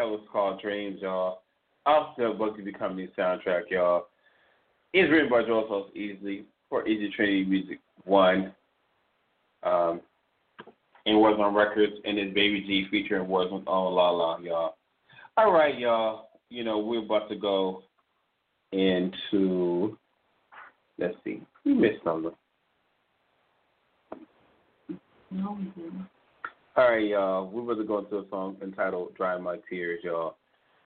[0.00, 1.42] That was called Dreams, y'all.
[1.84, 4.06] Off the Bugsy the Company soundtrack, y'all.
[4.94, 8.54] It's written by Joel Sauce Easley for Easy Trinity Music One.
[9.62, 10.00] Um,
[11.04, 14.76] and Warzone Records and his Baby G featuring Warzone on La La, y'all.
[15.36, 16.30] All right, y'all.
[16.48, 17.82] You know, we're about to go
[18.72, 19.98] into
[20.98, 21.42] let's see.
[21.66, 22.32] We missed something.
[25.30, 26.06] No, we didn't.
[26.76, 27.48] All right, y'all.
[27.48, 30.36] We're about to go into a song entitled Dry My Tears, y'all.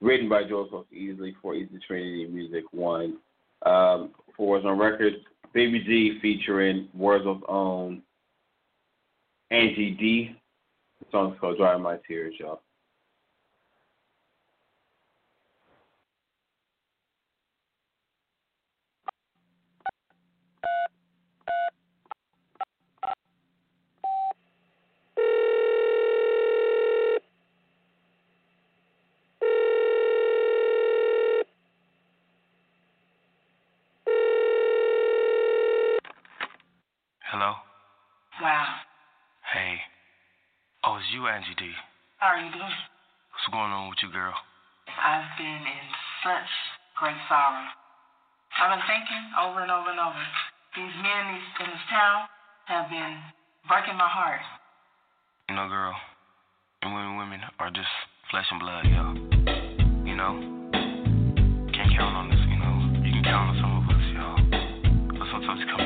[0.01, 3.17] Written by Sauce Easley for Easy Trinity Music One.
[3.65, 5.17] Um, for Warzone Records,
[5.53, 8.01] Baby G featuring Warzone's own
[9.51, 10.35] Angie D.
[10.99, 12.61] The song's called Dry My Tears, y'all.
[37.35, 37.51] Hello?
[38.41, 38.75] Wow.
[39.51, 39.75] Hey.
[40.85, 41.67] Oh, it's you, Angie D.
[42.15, 42.63] How are you doing?
[42.63, 44.31] What's going on with you, girl?
[44.87, 45.85] I've been in
[46.23, 46.47] such
[46.95, 47.67] great sorrow.
[48.55, 50.23] I've been thinking over and over and over.
[50.71, 52.23] These men in this, town
[52.71, 53.19] have been
[53.67, 54.39] breaking my heart.
[55.51, 55.91] You know, girl,
[56.81, 57.91] and women, women are just
[58.31, 59.03] flesh and blood, yo.
[60.07, 60.39] You know?
[61.75, 62.75] Can't count on this, you know.
[63.03, 64.39] You can count on some of us, y'all.
[65.19, 65.83] But sometimes it come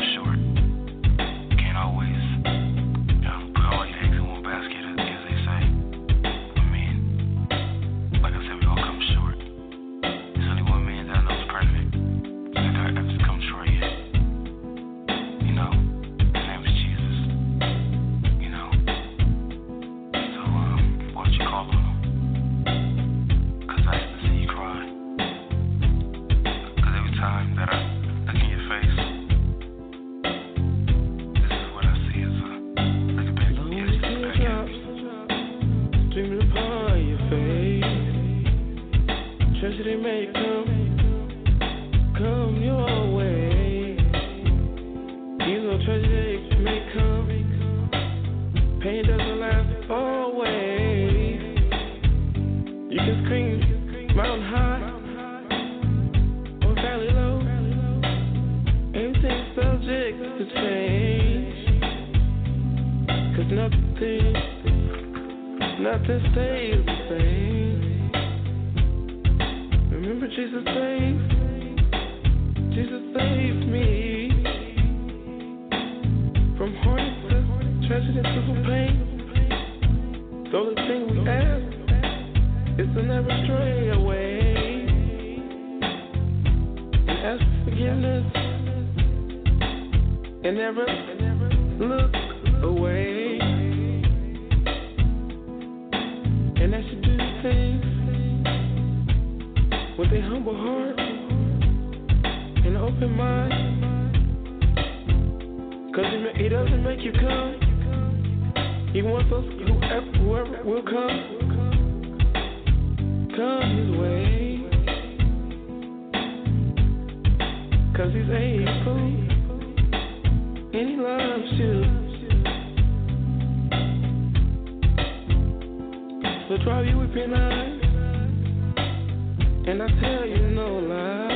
[130.26, 131.30] you no lie.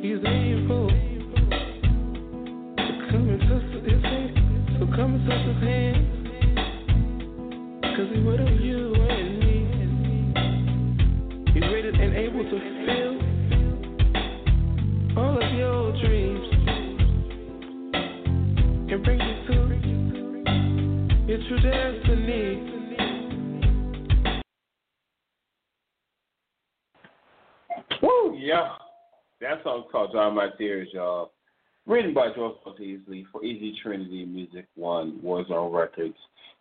[0.00, 0.18] He's
[4.96, 6.02] come and touch his hand.
[7.96, 9.56] Cause you and me.
[11.52, 12.56] He's and able to
[15.16, 16.48] all of your dreams
[18.92, 19.54] and bring you to
[21.28, 22.71] your true destiny.
[28.42, 28.68] Yeah.
[29.40, 31.32] That song's called Dry My Tears, y'all.
[31.86, 36.16] Written by Joel Easley for Easy Trinity Music One, Warzone Records.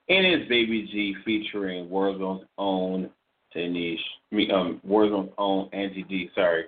[0.10, 3.10] And it's Baby G featuring Warzone's own
[3.56, 4.00] Tanish,
[4.32, 6.66] mean, um, Warzone's own Angie D, sorry.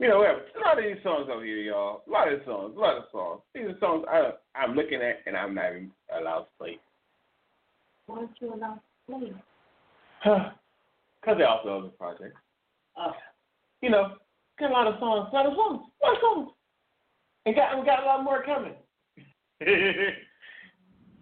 [0.00, 2.02] You know, we have a lot of these songs over here, y'all.
[2.06, 3.40] A lot of songs, a lot of songs.
[3.54, 6.78] These are songs I, I'm looking at and I'm not even allowed to play.
[8.06, 9.32] Why don't you allow play?
[10.24, 12.36] Because they also other projects.
[12.98, 13.12] Oh,
[13.80, 14.14] you know,
[14.58, 16.50] got a lot of songs, a lot of songs, a lot of songs.
[17.46, 18.74] And got we got a lot more coming.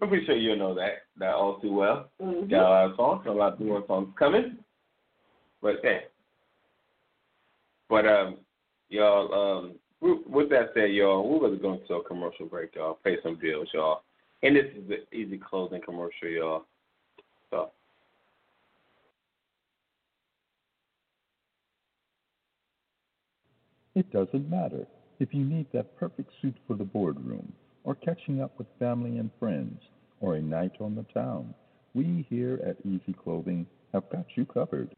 [0.03, 2.11] I'm pretty sure you know that that all too well.
[2.21, 2.51] Mhm.
[2.51, 4.59] Got a lot of songs, a lot more songs coming.
[5.61, 6.03] But hey,
[7.89, 8.39] but um,
[8.89, 12.75] y'all, um, with with that said, y'all, we're going to go into a commercial break,
[12.75, 12.99] y'all.
[13.05, 14.03] Pay some bills, y'all.
[14.43, 16.65] And this is the easy closing commercial, y'all.
[17.51, 17.71] So.
[24.03, 24.85] It doesn't matter
[25.21, 27.53] if you need that perfect suit for the boardroom,
[27.85, 29.81] or catching up with family and friends,
[30.21, 31.55] or a night on the town.
[31.95, 34.93] We here at Easy Clothing have got you covered.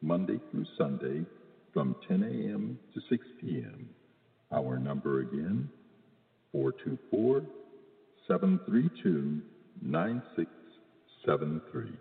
[0.00, 1.26] Monday through Sunday
[1.74, 2.78] from 10 a.m.
[2.94, 3.88] to 6 p.m.
[4.52, 5.68] Our number again,
[6.52, 7.42] 424
[8.26, 9.42] 732
[9.82, 11.92] 9673.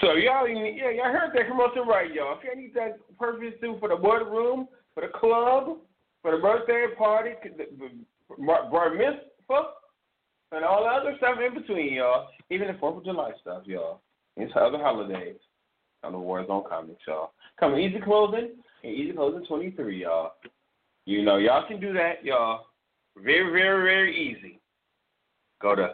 [0.00, 2.36] So y'all, yeah, y'all heard that commercial right, y'all.
[2.36, 5.78] If you need that perfect suit for the boardroom, for the club,
[6.22, 7.34] for the birthday party,
[8.38, 9.74] bar mitzvah,
[10.50, 12.28] and all the other stuff in between, y'all.
[12.50, 14.00] Even the Fourth of July stuff, y'all.
[14.36, 15.36] And other holidays
[16.02, 17.32] on the Warzone Comics, y'all.
[17.60, 18.50] Come Easy Clothing
[18.82, 20.32] and Easy Clothing 23, y'all.
[21.04, 22.66] You know, y'all can do that, y'all.
[23.16, 24.60] Very, very, very easy.
[25.60, 25.90] Go to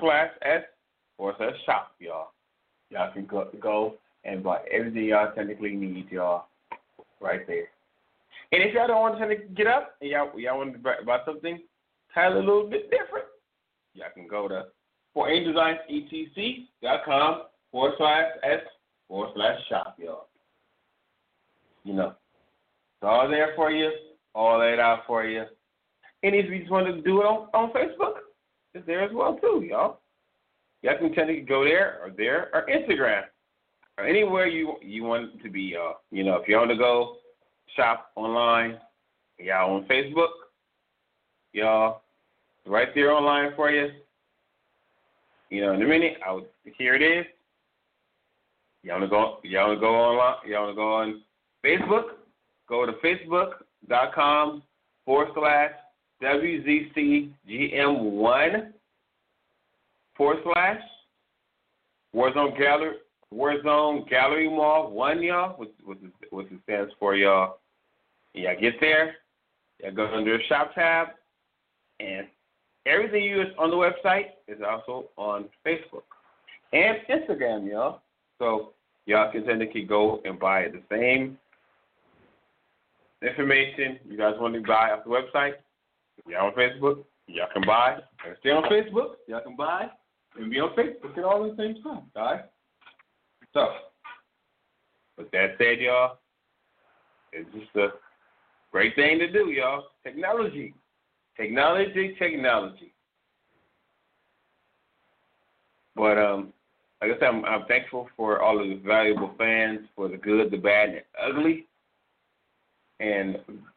[0.00, 0.62] slash S
[1.16, 2.32] forward slash shop, y'all.
[2.90, 6.46] Y'all can go, go and buy everything y'all technically need, y'all,
[7.20, 7.68] right there.
[8.52, 11.60] And if y'all don't want to get up and y'all, y'all want to buy, something
[12.14, 13.24] kind of a little bit different,
[13.94, 14.66] y'all can go to
[15.14, 15.30] for
[17.04, 18.60] com forward slash S
[19.10, 20.28] forward slash shop, y'all.
[21.84, 23.90] You know, it's all there for you
[24.34, 25.44] all laid out for you.
[26.22, 28.14] And if you just want to do it on, on Facebook,
[28.74, 30.00] it's there as well too, y'all.
[30.82, 33.22] Y'all can tend to go there or there or Instagram
[33.98, 35.96] or anywhere you you want to be, y'all.
[36.10, 37.16] You know, if you want to go
[37.76, 38.78] shop online,
[39.38, 40.28] y'all on Facebook,
[41.52, 42.02] y'all,
[42.66, 43.88] right there online for you.
[45.48, 46.44] You know, in a minute, I would,
[46.78, 47.26] here it is.
[48.82, 49.40] Y'all wanna go?
[49.44, 50.36] Y'all wanna go online?
[50.46, 51.22] Y'all wanna go on
[51.64, 52.14] Facebook?
[52.68, 54.62] Go to facebook.com
[55.04, 55.72] forward slash
[56.22, 58.72] WZCGM1
[60.16, 60.80] forward slash
[62.14, 62.96] Warzone Gallery
[63.32, 65.98] Warzone Gallery Mall one y'all, which which,
[66.30, 67.58] which it stands for y'all.
[68.34, 69.14] Y'all get there,
[69.82, 71.08] y'all go under the shop tab,
[72.00, 72.26] and
[72.86, 76.02] everything you use on the website is also on Facebook
[76.72, 78.00] and Instagram, y'all.
[78.40, 78.72] So
[79.04, 81.38] y'all can to go and buy the same
[83.22, 85.52] information you guys want to buy off the website.
[86.26, 87.98] Y'all on Facebook, y'all can buy.
[88.26, 89.88] And stay on Facebook, y'all can buy
[90.36, 92.40] and be on Facebook at all the same time, guys.
[93.52, 93.68] So,
[95.18, 96.18] with that said, y'all,
[97.32, 97.88] it's just a
[98.72, 99.84] great thing to do, y'all.
[100.02, 100.72] Technology.
[101.36, 102.94] Technology, technology.
[105.94, 106.52] But um,
[107.00, 110.50] like I said, I'm, I'm thankful for all of the valuable fans, for the good,
[110.50, 111.66] the bad, and the ugly.
[113.00, 113.36] And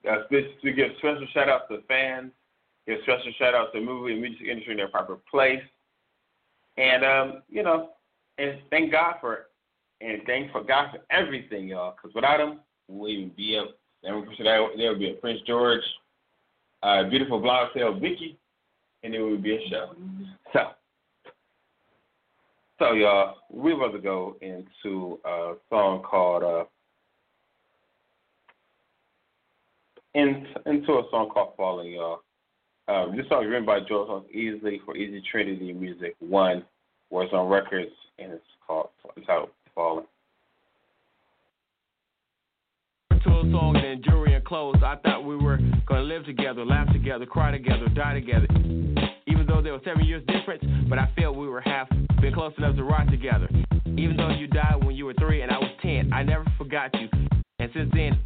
[0.10, 2.32] uh, to give special shout out to fans,
[2.86, 5.62] give special shout out to the movie and music industry in their proper place.
[6.78, 7.92] And um, you know,
[8.38, 9.46] and thank God for
[10.02, 11.96] and thank for God for everything, y'all.
[11.96, 12.60] Because without him,
[12.90, 13.78] we wouldn't be up.
[14.02, 15.84] There would be a Prince George,
[16.82, 18.38] uh, beautiful blonde tail Vicky,
[19.04, 19.96] and it would be a show.
[20.52, 20.72] So,
[22.80, 26.64] so y'all, we're about to go into a song called uh,
[30.16, 32.22] in, into a song called Falling, y'all.
[32.88, 36.64] Um, this song is written by Joel Easley for Easy Trinity Music One,
[37.12, 40.06] Warzone records and it's called it's entitled Falling.
[43.12, 46.92] To a song and jewelry and clothes, I thought we were gonna live together, laugh
[46.92, 48.48] together, cry together, die together.
[49.54, 51.88] Though there was seven years difference, but I felt we were half
[52.20, 53.48] been close enough to rock together.
[53.86, 56.90] Even though you died when you were three and I was ten, I never forgot
[57.00, 57.08] you.
[57.60, 58.20] And since then,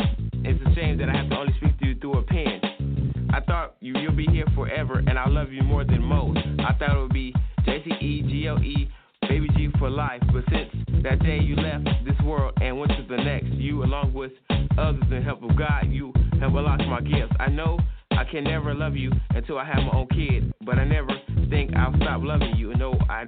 [0.46, 3.28] it's a shame that I have to only speak to you through a pen.
[3.34, 6.40] I I thought you, you'll be here forever, and I love you more than most.
[6.58, 7.32] I thought it would be
[7.66, 8.90] J C E G O E,
[9.30, 10.24] baby G for life.
[10.34, 10.72] But since
[11.04, 14.32] that day you left this world and went to the next, you, along with
[14.76, 16.12] others in help of God, you
[16.42, 17.36] have unlocked my gifts.
[17.40, 17.78] I know
[18.18, 21.10] I can never love you until I have my own kid, but I never
[21.52, 22.74] think I'll stop loving you.
[22.74, 23.26] No, I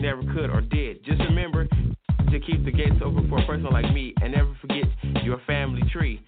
[0.00, 1.04] never could or did.
[1.04, 4.84] Just remember to keep the gates open for a person like me and never forget
[5.22, 6.24] your family tree.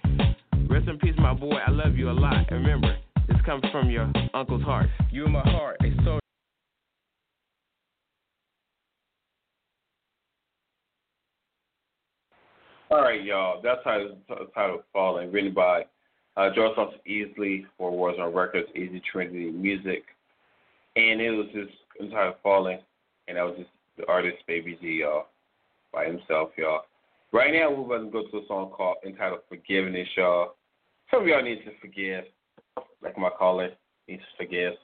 [0.69, 1.57] Rest in peace, my boy.
[1.67, 2.37] I love you a lot.
[2.51, 2.95] And remember,
[3.27, 4.91] this comes from your uncle's heart.
[5.11, 6.21] You in my heart, a soul.
[12.91, 13.63] All right, y'all.
[13.63, 13.99] That's how
[14.29, 15.85] the title falling, written by
[16.37, 20.05] uh, Thompson Easley for Warzone Records, Easy Trinity Music,
[20.97, 22.79] and it was just entitled Falling,
[23.29, 25.27] and that was just the artist Baby G, y'all,
[25.93, 26.83] by himself, y'all.
[27.33, 30.55] Right now, we're about to go to a song called entitled Forgiveness, y'all.
[31.11, 32.25] Some of y'all need to forgive,
[33.03, 33.71] like my caller
[34.09, 34.75] needs to forgive.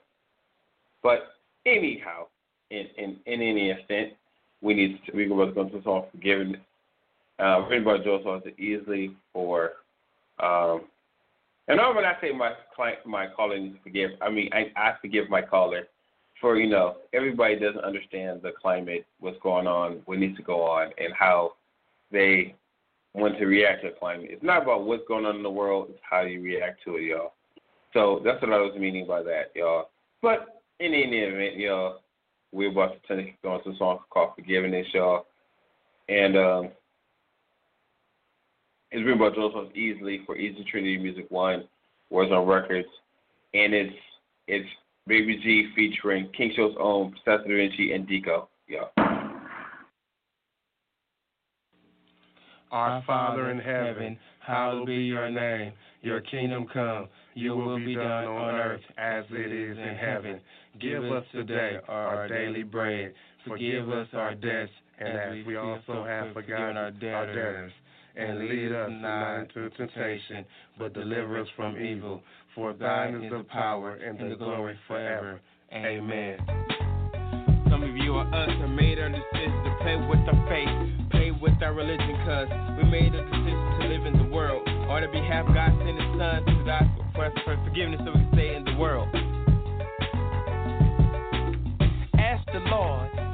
[1.02, 1.20] But
[1.66, 2.26] anyhow,
[2.70, 4.12] in in, in any extent,
[4.60, 6.60] we need to we're to go to a song Forgiveness.
[7.38, 9.70] Uh, written by Thompson Easley for
[10.42, 10.82] um,
[11.70, 14.94] and when I say my client, my caller needs to forgive, I mean I, I
[15.00, 15.84] forgive my caller
[16.40, 20.62] for you know everybody doesn't understand the climate, what's going on, what needs to go
[20.62, 21.52] on, and how
[22.10, 22.54] they
[23.14, 24.28] want to react to the climate.
[24.30, 27.02] It's not about what's going on in the world; it's how you react to it,
[27.02, 27.34] y'all.
[27.92, 29.90] So that's what I was meaning by that, y'all.
[30.22, 32.00] But in any event, y'all,
[32.52, 35.26] we're about to turn go into a song called "Forgiveness," y'all,
[36.08, 36.68] and um,
[38.92, 41.64] it's written by Joseph Easley for Easy Trinity Music One,
[42.12, 42.88] Warzone Records,
[43.54, 43.94] and it's
[44.48, 44.68] it's
[45.06, 48.46] Baby G featuring King Show's own Professor Da Vinci and Deco.
[48.68, 48.86] Yeah.
[52.72, 54.16] Our Father in heaven,
[54.46, 55.72] hallowed be your name.
[56.02, 60.40] Your kingdom come, your will be done on earth as it is in heaven.
[60.80, 63.12] Give us today our daily bread.
[63.46, 67.72] Forgive us our debts, and as we also have forgiven our debtors.
[68.16, 70.44] And lead us not into temptation,
[70.78, 72.22] but deliver us from evil.
[72.54, 75.40] For thine is the power and the glory forever.
[75.72, 76.38] Amen.
[77.70, 81.30] Some of you are us and made our decision to play with our faith, play
[81.30, 84.68] with our religion, cause we made a decision to live in the world.
[84.68, 88.30] On behalf, God sent His Son to die for us for forgiveness so we can
[88.34, 89.08] stay in the world.
[92.18, 93.29] Ask the Lord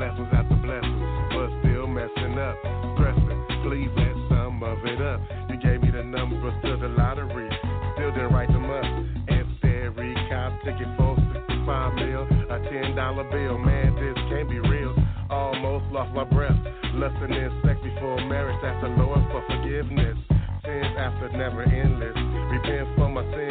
[0.00, 2.56] blessings after blessings, but still messing up.
[2.96, 5.20] Stressing, please let some of it up.
[5.52, 7.52] You gave me the numbers to the lottery,
[7.92, 8.88] still didn't write them up.
[9.28, 12.96] Instead, recount ticket for 65 mil, a $10
[13.28, 13.58] bill.
[13.58, 14.96] Man, this can't be real.
[15.28, 16.56] Almost lost my breath.
[16.96, 20.16] Lusting in sex before marriage, that's the Lord for forgiveness.
[20.64, 22.16] Sins after never endless.
[22.48, 23.49] Repent for my sins,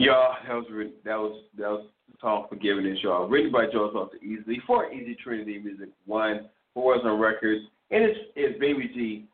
[0.00, 0.64] Y'all, that was
[1.04, 3.28] that was that was the song Forgiveness, y'all.
[3.28, 8.18] Written by Joe Thompson Easley for Easy Trinity Music One, for Warzone Records, and it's
[8.34, 9.26] it's Baby G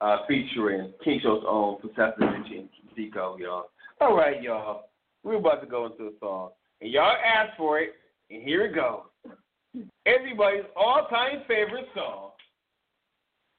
[0.00, 3.64] uh, featuring King Show's own Professor Vinci and Deco, y'all.
[4.00, 4.90] All right, y'all.
[5.24, 6.50] We're about to go into a song.
[6.80, 7.94] And y'all asked for it,
[8.30, 9.00] and here it goes.
[10.06, 12.30] Everybody's all time favorite song.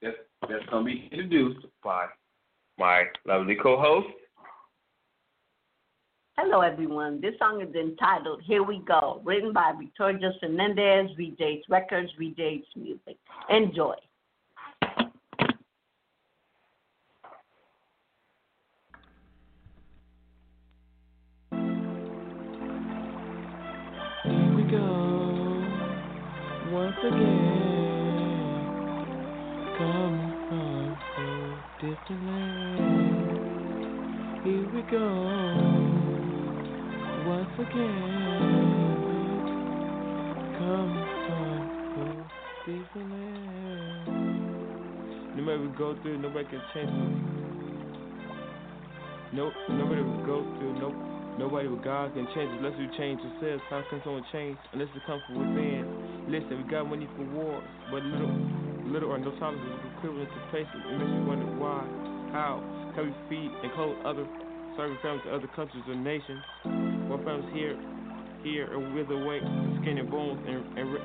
[0.00, 0.16] That's
[0.48, 2.06] that's gonna be introduced by
[2.78, 4.08] my lovely co host.
[6.40, 7.20] Hello, everyone.
[7.20, 13.16] This song is entitled Here We Go, written by Victoria Fernandez, VJ's Records, VJ's Music.
[13.50, 13.96] Enjoy.
[24.22, 25.64] Here we go,
[26.70, 27.48] once again.
[29.76, 30.18] Come
[30.48, 31.24] from so
[31.80, 33.28] distant land.
[34.44, 35.77] Here we go,
[37.58, 37.64] No
[45.42, 46.94] matter we go through, nobody can change it.
[49.34, 50.78] No, nobody will go through.
[50.78, 50.94] No,
[51.36, 53.62] nobody with God can change it unless we change ourselves.
[53.70, 56.30] How can someone change unless it comes from within?
[56.30, 60.78] Listen, we got money for wars, but little, or no tolerance is equivalent to places.
[60.78, 61.82] It wonder why,
[62.30, 62.62] how
[62.94, 64.26] can we feed and clothe other
[64.76, 66.77] serving families in other countries or nations?
[67.08, 67.76] My family's here,
[68.42, 69.42] here and with awake,
[69.80, 71.00] skin and bones, and and, re-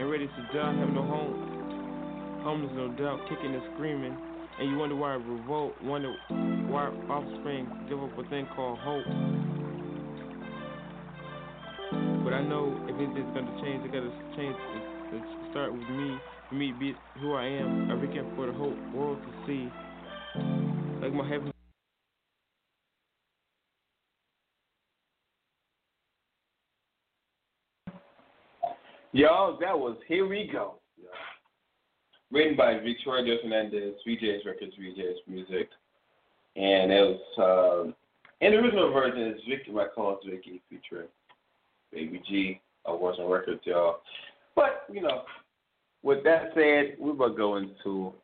[0.00, 2.40] and ready to die, have no home.
[2.42, 4.16] Homeless, no doubt, kicking and screaming.
[4.58, 6.14] And you wonder why I revolt, wonder
[6.70, 9.04] why offspring give up a thing called hope.
[12.24, 14.56] But I know if anything's gonna change, it gotta change.
[15.12, 16.16] It, start with me,
[16.48, 17.90] for me be who I am.
[17.90, 19.70] I recant for the whole world to see.
[21.02, 21.53] Like my heaven.
[29.14, 30.74] Yo, that was Here We Go.
[32.32, 35.68] Written by Victoria Fernandez, VJ's Records, VJ's Music.
[36.56, 37.92] And it was, uh,
[38.44, 41.06] and the original version is Vicky, my call is Vicky, featuring
[41.92, 43.98] Baby G, of Warzone Records, y'all.
[44.56, 45.22] But, you know,
[46.02, 48.14] with that said, we're going to go into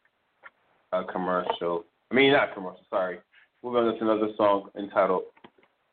[0.91, 1.85] a commercial.
[2.11, 3.21] I mean, not commercial, sorry.
[3.63, 5.23] We're going to listen to another song entitled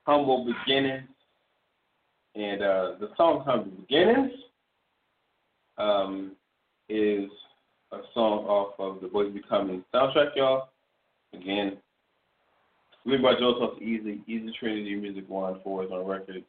[0.08, 1.08] Humble Beginnings.
[2.34, 4.32] And uh, the song Humble Beginnings
[5.78, 6.32] um,
[6.90, 7.30] is
[7.92, 10.70] a song off of the Boys Becoming soundtrack, y'all.
[11.34, 11.78] Again,
[13.06, 16.46] written by Joseph Easy, Easy Trinity Music One Warzone Records.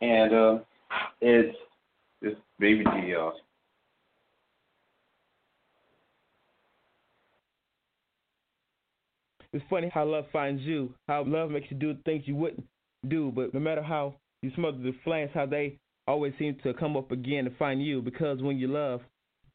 [0.00, 0.58] And uh,
[1.20, 1.56] it's
[2.20, 3.32] this baby G, y'all.
[9.52, 12.66] It's funny how love finds you, how love makes you do things you wouldn't
[13.08, 16.96] do, but no matter how you smother the flames, how they always seem to come
[16.96, 18.02] up again to find you.
[18.02, 19.00] Because when you love,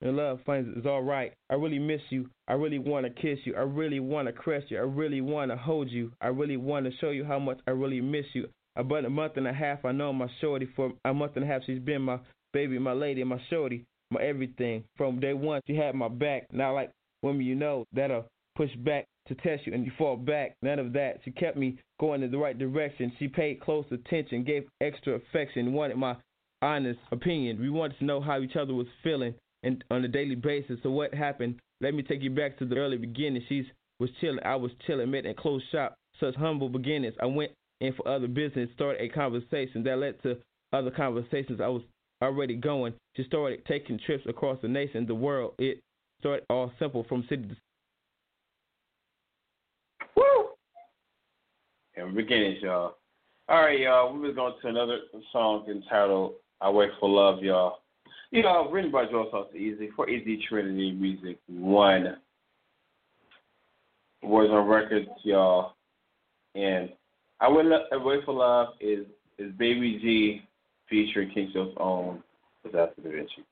[0.01, 1.33] and love finds it's all right.
[1.49, 2.29] I really miss you.
[2.47, 3.55] I really want to kiss you.
[3.55, 4.77] I really want to caress you.
[4.77, 6.11] I really want to hold you.
[6.19, 8.47] I really want to show you how much I really miss you.
[8.75, 10.67] About a month and a half, I know my shorty.
[10.75, 12.19] For a month and a half, she's been my
[12.53, 14.83] baby, my lady, my shorty, my everything.
[14.97, 16.47] From day one, she had my back.
[16.51, 16.91] Not like
[17.21, 18.25] women you know that'll
[18.55, 20.55] push back to test you and you fall back.
[20.61, 21.19] None of that.
[21.23, 23.11] She kept me going in the right direction.
[23.19, 26.15] She paid close attention, gave extra affection, wanted my
[26.61, 27.59] honest opinion.
[27.59, 29.33] We wanted to know how each other was feeling
[29.63, 30.79] and on a daily basis.
[30.83, 31.59] So what happened?
[31.81, 33.43] Let me take you back to the early beginning.
[33.49, 33.65] She's
[33.99, 34.43] was chilling.
[34.43, 35.95] I was chilling, met and closed shop.
[36.19, 37.15] Such humble beginnings.
[37.21, 40.37] I went in for other business, started a conversation that led to
[40.73, 41.61] other conversations.
[41.61, 41.83] I was
[42.21, 42.93] already going.
[43.15, 45.53] She started taking trips across the nation, the world.
[45.57, 45.79] It
[46.19, 47.55] started all simple from city to
[50.15, 50.49] Woo!
[51.95, 52.97] And beginnings, y'all.
[53.49, 54.17] All right, y'all.
[54.17, 54.99] We're going to another
[55.31, 57.79] song entitled "I Wait for Love," y'all.
[58.31, 62.17] You know, written by Joe Sauce Easy for Easy Trinity Music One.
[64.23, 65.73] Warzone records, y'all.
[66.55, 66.89] And
[67.39, 69.05] I Wait, I Wait for Love is
[69.37, 70.41] is Baby G
[70.89, 72.21] featuring Kingshow's own
[72.63, 73.43] Disaster Da Vinci.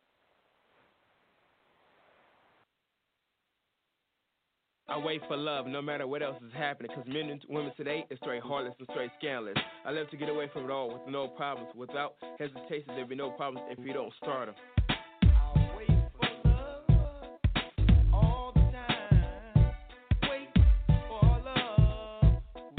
[4.90, 6.92] I wait for love no matter what else is happening.
[6.96, 9.56] Cause men and women today is straight heartless and straight scandalous.
[9.86, 11.70] I love to get away from it all with no problems.
[11.76, 14.56] Without hesitation, there'll be no problems if you don't start them.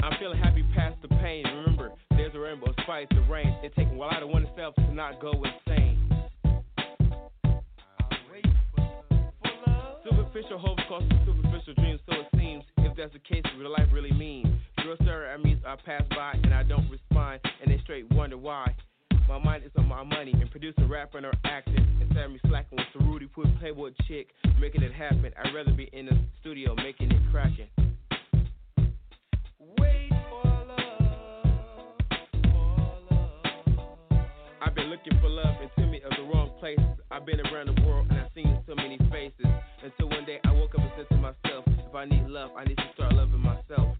[0.03, 1.45] I'm feeling happy past the pain.
[1.45, 3.55] Remember, there's a rainbow despite the rain.
[3.63, 5.80] It takes a while out of oneself to not go insane.
[10.03, 12.63] Superficial hope causes superficial dreams, so it seems.
[12.77, 14.47] If that's the case, real life really means.
[14.83, 18.37] You're sir, I mean, I pass by and I don't respond, and they straight wonder
[18.37, 18.75] why.
[19.29, 21.85] My mind is on my money and producing, rapping, or acting.
[22.01, 24.27] Instead of me slacking with the Rudy Put Playboy chick,
[24.59, 25.31] making it happen.
[25.41, 27.67] I'd rather be in the studio making it cracking.
[34.63, 36.85] I've been looking for love in too many of the wrong places.
[37.09, 39.51] I've been around the world and I've seen so many faces.
[39.83, 42.65] Until one day I woke up and said to myself, if I need love, I
[42.65, 43.97] need to start loving myself.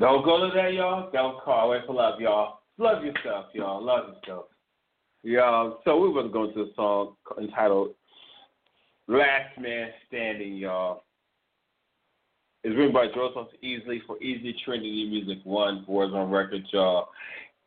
[0.00, 1.08] Don't go to that, y'all.
[1.12, 1.70] Don't call.
[1.70, 2.62] Wait for love, y'all.
[2.78, 3.80] Love yourself, y'all.
[3.80, 4.46] Love yourself.
[5.22, 7.90] Y'all, so we're going to go into a song entitled
[9.06, 11.04] Last Man Standing, y'all.
[12.64, 17.08] It's written by Joseph Easley for Easy Trinity Music One, Warzone Record, y'all.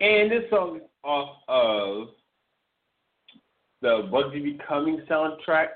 [0.02, 2.10] And this song is off of
[3.82, 5.68] the Bugsy Becoming soundtrack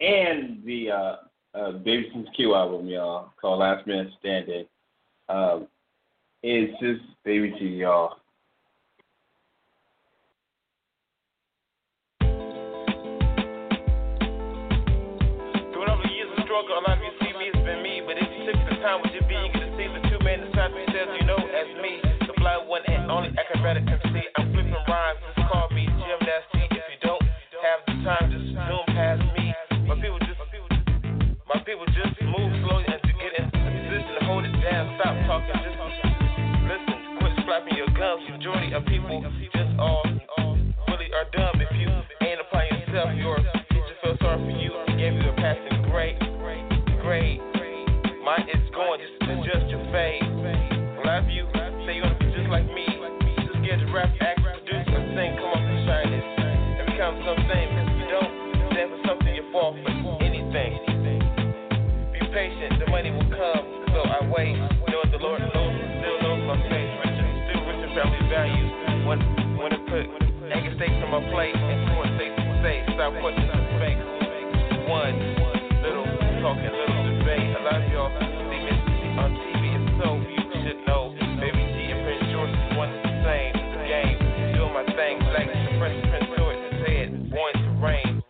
[0.00, 1.16] and the uh,
[1.54, 4.66] uh, Davidson's Q album, y'all, called Last Man Standing.
[5.28, 5.66] Um,
[6.42, 8.18] it's just Baby G, y'all.
[23.10, 24.14] only acrobatic MC.
[24.36, 26.62] I'm flipping rhymes, just call me Jim Nasty.
[26.74, 29.54] If you don't have the time, just zoom past me.
[29.86, 30.40] My people just,
[31.46, 34.98] my people just move slowly and to get in position to hold it down.
[34.98, 35.78] Stop talking, just
[36.66, 36.98] listen.
[37.22, 38.26] Quit slapping your gums.
[38.30, 39.22] Majority of people
[39.54, 40.02] just all
[40.90, 41.62] really are dumb.
[41.62, 41.90] If you
[42.26, 43.38] ain't applying yourself, your
[43.70, 46.18] teacher feel sorry for you gave you a passing grade.
[47.02, 47.40] Grade.
[48.24, 50.35] Mine is going just adjust your fade.
[70.76, 74.00] Anger stakes on my plate and and safe to say, stop putting this in fake.
[74.88, 75.16] One
[75.82, 76.06] little
[76.40, 77.56] talking, little debate.
[77.56, 78.60] A lot of y'all see me
[79.18, 81.14] on TV, it's so you should know.
[81.40, 83.52] Baby G and Prince George is one and the same.
[83.86, 84.18] Game,
[84.54, 85.46] doing my thing, like
[85.78, 88.22] Prince Prince George said, born to reign.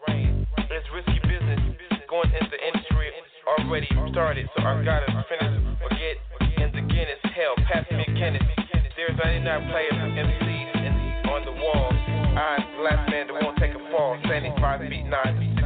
[0.68, 1.60] It's risky business,
[2.08, 3.08] going into the industry
[3.46, 5.45] already started, so I gotta finish.
[15.10, 15.65] 5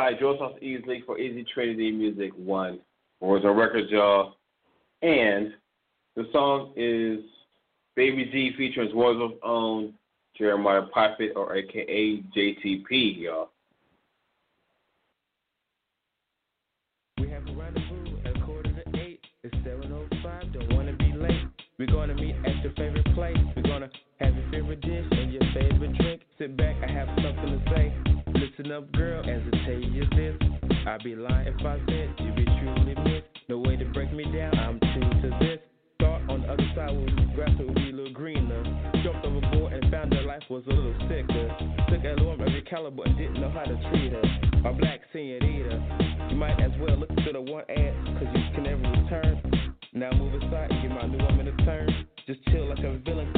[0.00, 2.78] by Joseph Easley for Easy Trinity Music One.
[3.20, 4.36] On Records, y'all.
[5.02, 5.52] And
[6.16, 7.18] the song is
[7.96, 9.92] Baby G featuring Warzone own
[10.38, 13.50] Jeremiah Prophet or aka JTP, y'all.
[17.18, 19.20] We have a rendezvous at quarter to eight.
[19.44, 21.44] It's 7.05, don't wanna be late.
[21.78, 23.36] We're gonna meet at your favorite place.
[23.54, 23.90] We're gonna
[24.20, 26.22] have your favorite dish and your favorite drink.
[26.38, 28.19] Sit back, I have something to say.
[28.34, 30.36] Listen up, girl, as I tell you this.
[30.86, 33.26] I'd be lying if I said you be truly missed.
[33.48, 35.58] No way to break me down, I'm true to this.
[36.00, 38.62] Thought on the other side the grass would be a little greener.
[39.04, 41.48] Jumped overboard and found that life was a little sicker.
[41.90, 44.70] Took a of every caliber and didn't know how to treat her.
[44.70, 46.28] A black senorita.
[46.30, 49.76] You might as well look to the one ad, cause you can never return.
[49.92, 52.06] Now move aside and give my new woman a turn.
[52.26, 53.29] Just chill like a villain,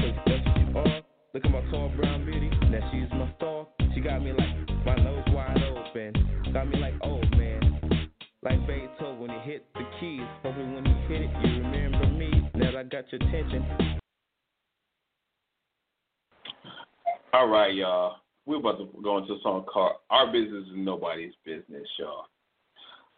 [17.72, 18.16] right, y'all.
[18.44, 22.24] We're about to go into a song called Our Business is Nobody's Business, y'all.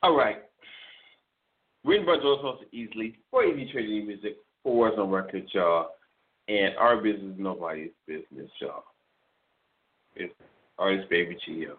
[0.02, 0.42] All right.
[1.84, 5.88] Written by Joseph Easley for Easy Trinity Music for Warzone Records, y'all.
[6.48, 8.84] And Our Business is Nobody's Business, y'all.
[10.14, 10.34] It's
[10.78, 11.78] artist Baby G, y'all.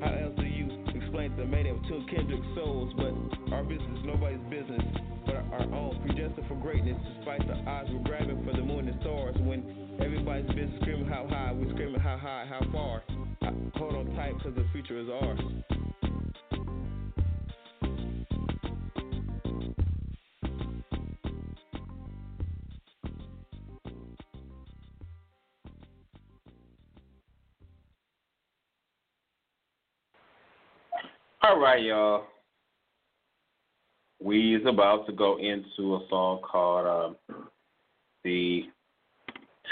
[0.00, 2.92] How else do you explain to the mating of two kindred souls?
[2.96, 4.82] But our business is nobody's business,
[5.24, 6.00] but our own.
[6.06, 9.34] Predestined for greatness, despite the odds we're grabbing for the moon and stars.
[9.40, 13.02] When everybody's business screaming how high, we're screaming how high, how far.
[13.74, 15.85] Hold on tight, cause the future is ours.
[31.48, 32.24] All right, y'all.
[34.20, 37.38] We is about to go into a song called um,
[38.24, 38.64] the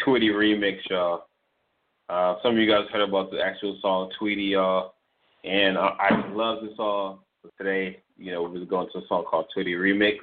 [0.05, 1.25] Tweety remix, y'all.
[2.09, 4.95] Uh, some of you guys heard about the actual song Tweety, y'all,
[5.43, 7.21] and uh, I love this song.
[7.43, 10.19] But today, you know, we're going to a song called Tweety remix,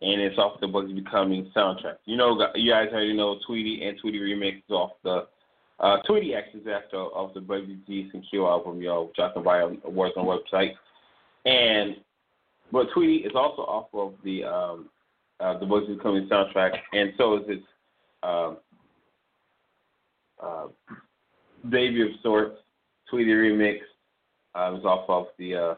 [0.00, 1.96] and it's off the Bugsy Becoming soundtrack.
[2.06, 5.26] You know, you guys already know Tweety and Tweety remix is off the
[5.82, 7.78] uh, Tweety actually is after of the Baby
[8.14, 10.74] and Q album, y'all, which I can buy on Warzone website.
[11.44, 11.96] And
[12.70, 14.88] but Tweety is also off of the um,
[15.40, 17.66] uh, the Bugsy Becoming soundtrack, and so is its
[18.22, 18.56] um,
[20.42, 20.66] uh,
[21.68, 22.56] debut of sorts.
[23.10, 23.78] Tweety remix
[24.54, 25.74] uh, is off of the uh,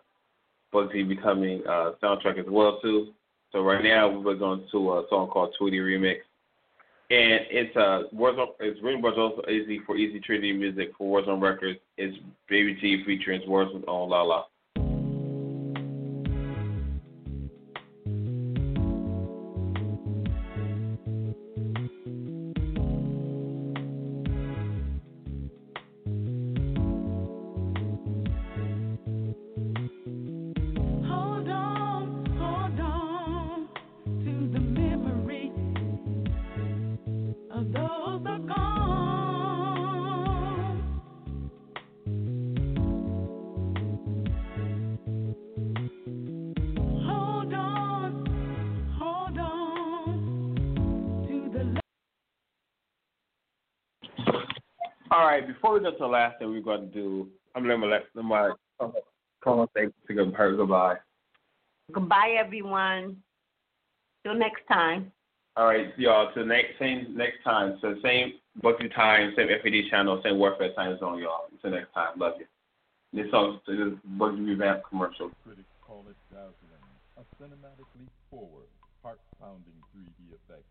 [0.72, 3.09] Bugsy Becoming uh, soundtrack as well too.
[3.52, 6.18] So right now we're going to a song called Tweety remix.
[7.15, 11.41] And it's uh on, it's written by Joseph Easy for Easy Trinity Music for on
[11.41, 11.79] Records.
[11.97, 12.17] It's
[12.49, 14.45] Baby G featuring Words on La La.
[55.75, 57.81] All right, before we go to the last thing we're going to do, I'm going
[57.81, 60.97] to let my come on, say to her goodbye.
[61.93, 63.16] Goodbye, everyone.
[64.22, 65.11] Till next time.
[65.57, 66.33] All right, y'all.
[66.33, 67.79] Till next same next time.
[67.83, 71.47] So same booking time, same FAD channel, same Warfare time zone, y'all.
[71.51, 72.18] Until next time.
[72.18, 72.47] Love you.
[73.12, 75.31] This song is a Boogie Revamp commercial.
[75.45, 76.87] Critics call it dazzling,
[77.18, 78.70] a cinematically forward,
[79.03, 80.70] heart-pounding 3D effects,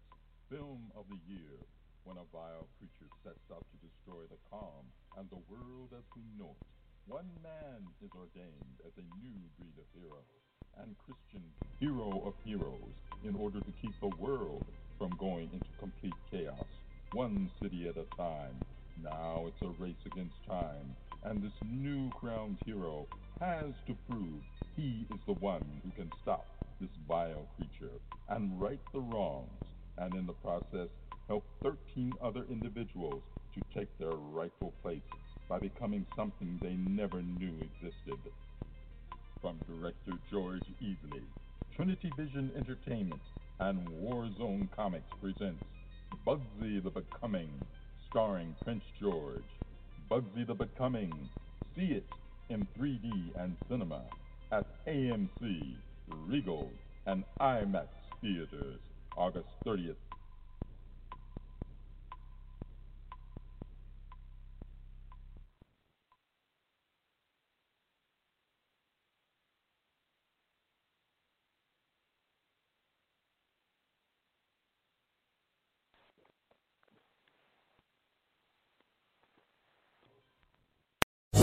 [0.49, 1.59] film of the year,
[2.03, 4.85] when a vile creature sets out to destroy the calm
[5.17, 6.67] and the world as we know it.
[7.07, 10.23] One man is ordained as a new breed of hero,
[10.79, 11.43] and Christian
[11.79, 14.63] hero of heroes, in order to keep the world
[14.97, 16.67] from going into complete chaos,
[17.11, 18.55] one city at a time.
[19.01, 23.07] Now it's a race against time, and this new crowned hero
[23.39, 24.41] has to prove
[24.75, 26.45] he is the one who can stop
[26.79, 27.99] this vile creature
[28.29, 29.49] and right the wrongs,
[29.97, 30.89] and in the process
[31.33, 31.45] help
[31.95, 33.23] 13 other individuals
[33.55, 35.01] to take their rightful place
[35.49, 38.19] by becoming something they never knew existed.
[39.41, 41.23] From director George Easley,
[41.75, 43.21] Trinity Vision Entertainment
[43.61, 45.63] and Warzone Comics presents
[46.23, 47.49] Bugsy the Becoming,
[48.11, 49.41] starring Prince George.
[50.11, 51.11] Bugsy the Becoming.
[51.75, 52.05] See it
[52.49, 54.03] in 3D and cinema
[54.51, 55.77] at AMC,
[56.27, 56.69] Regal,
[57.07, 57.87] and IMAX
[58.21, 58.77] theaters
[59.17, 59.95] August 30th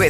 [0.00, 0.09] With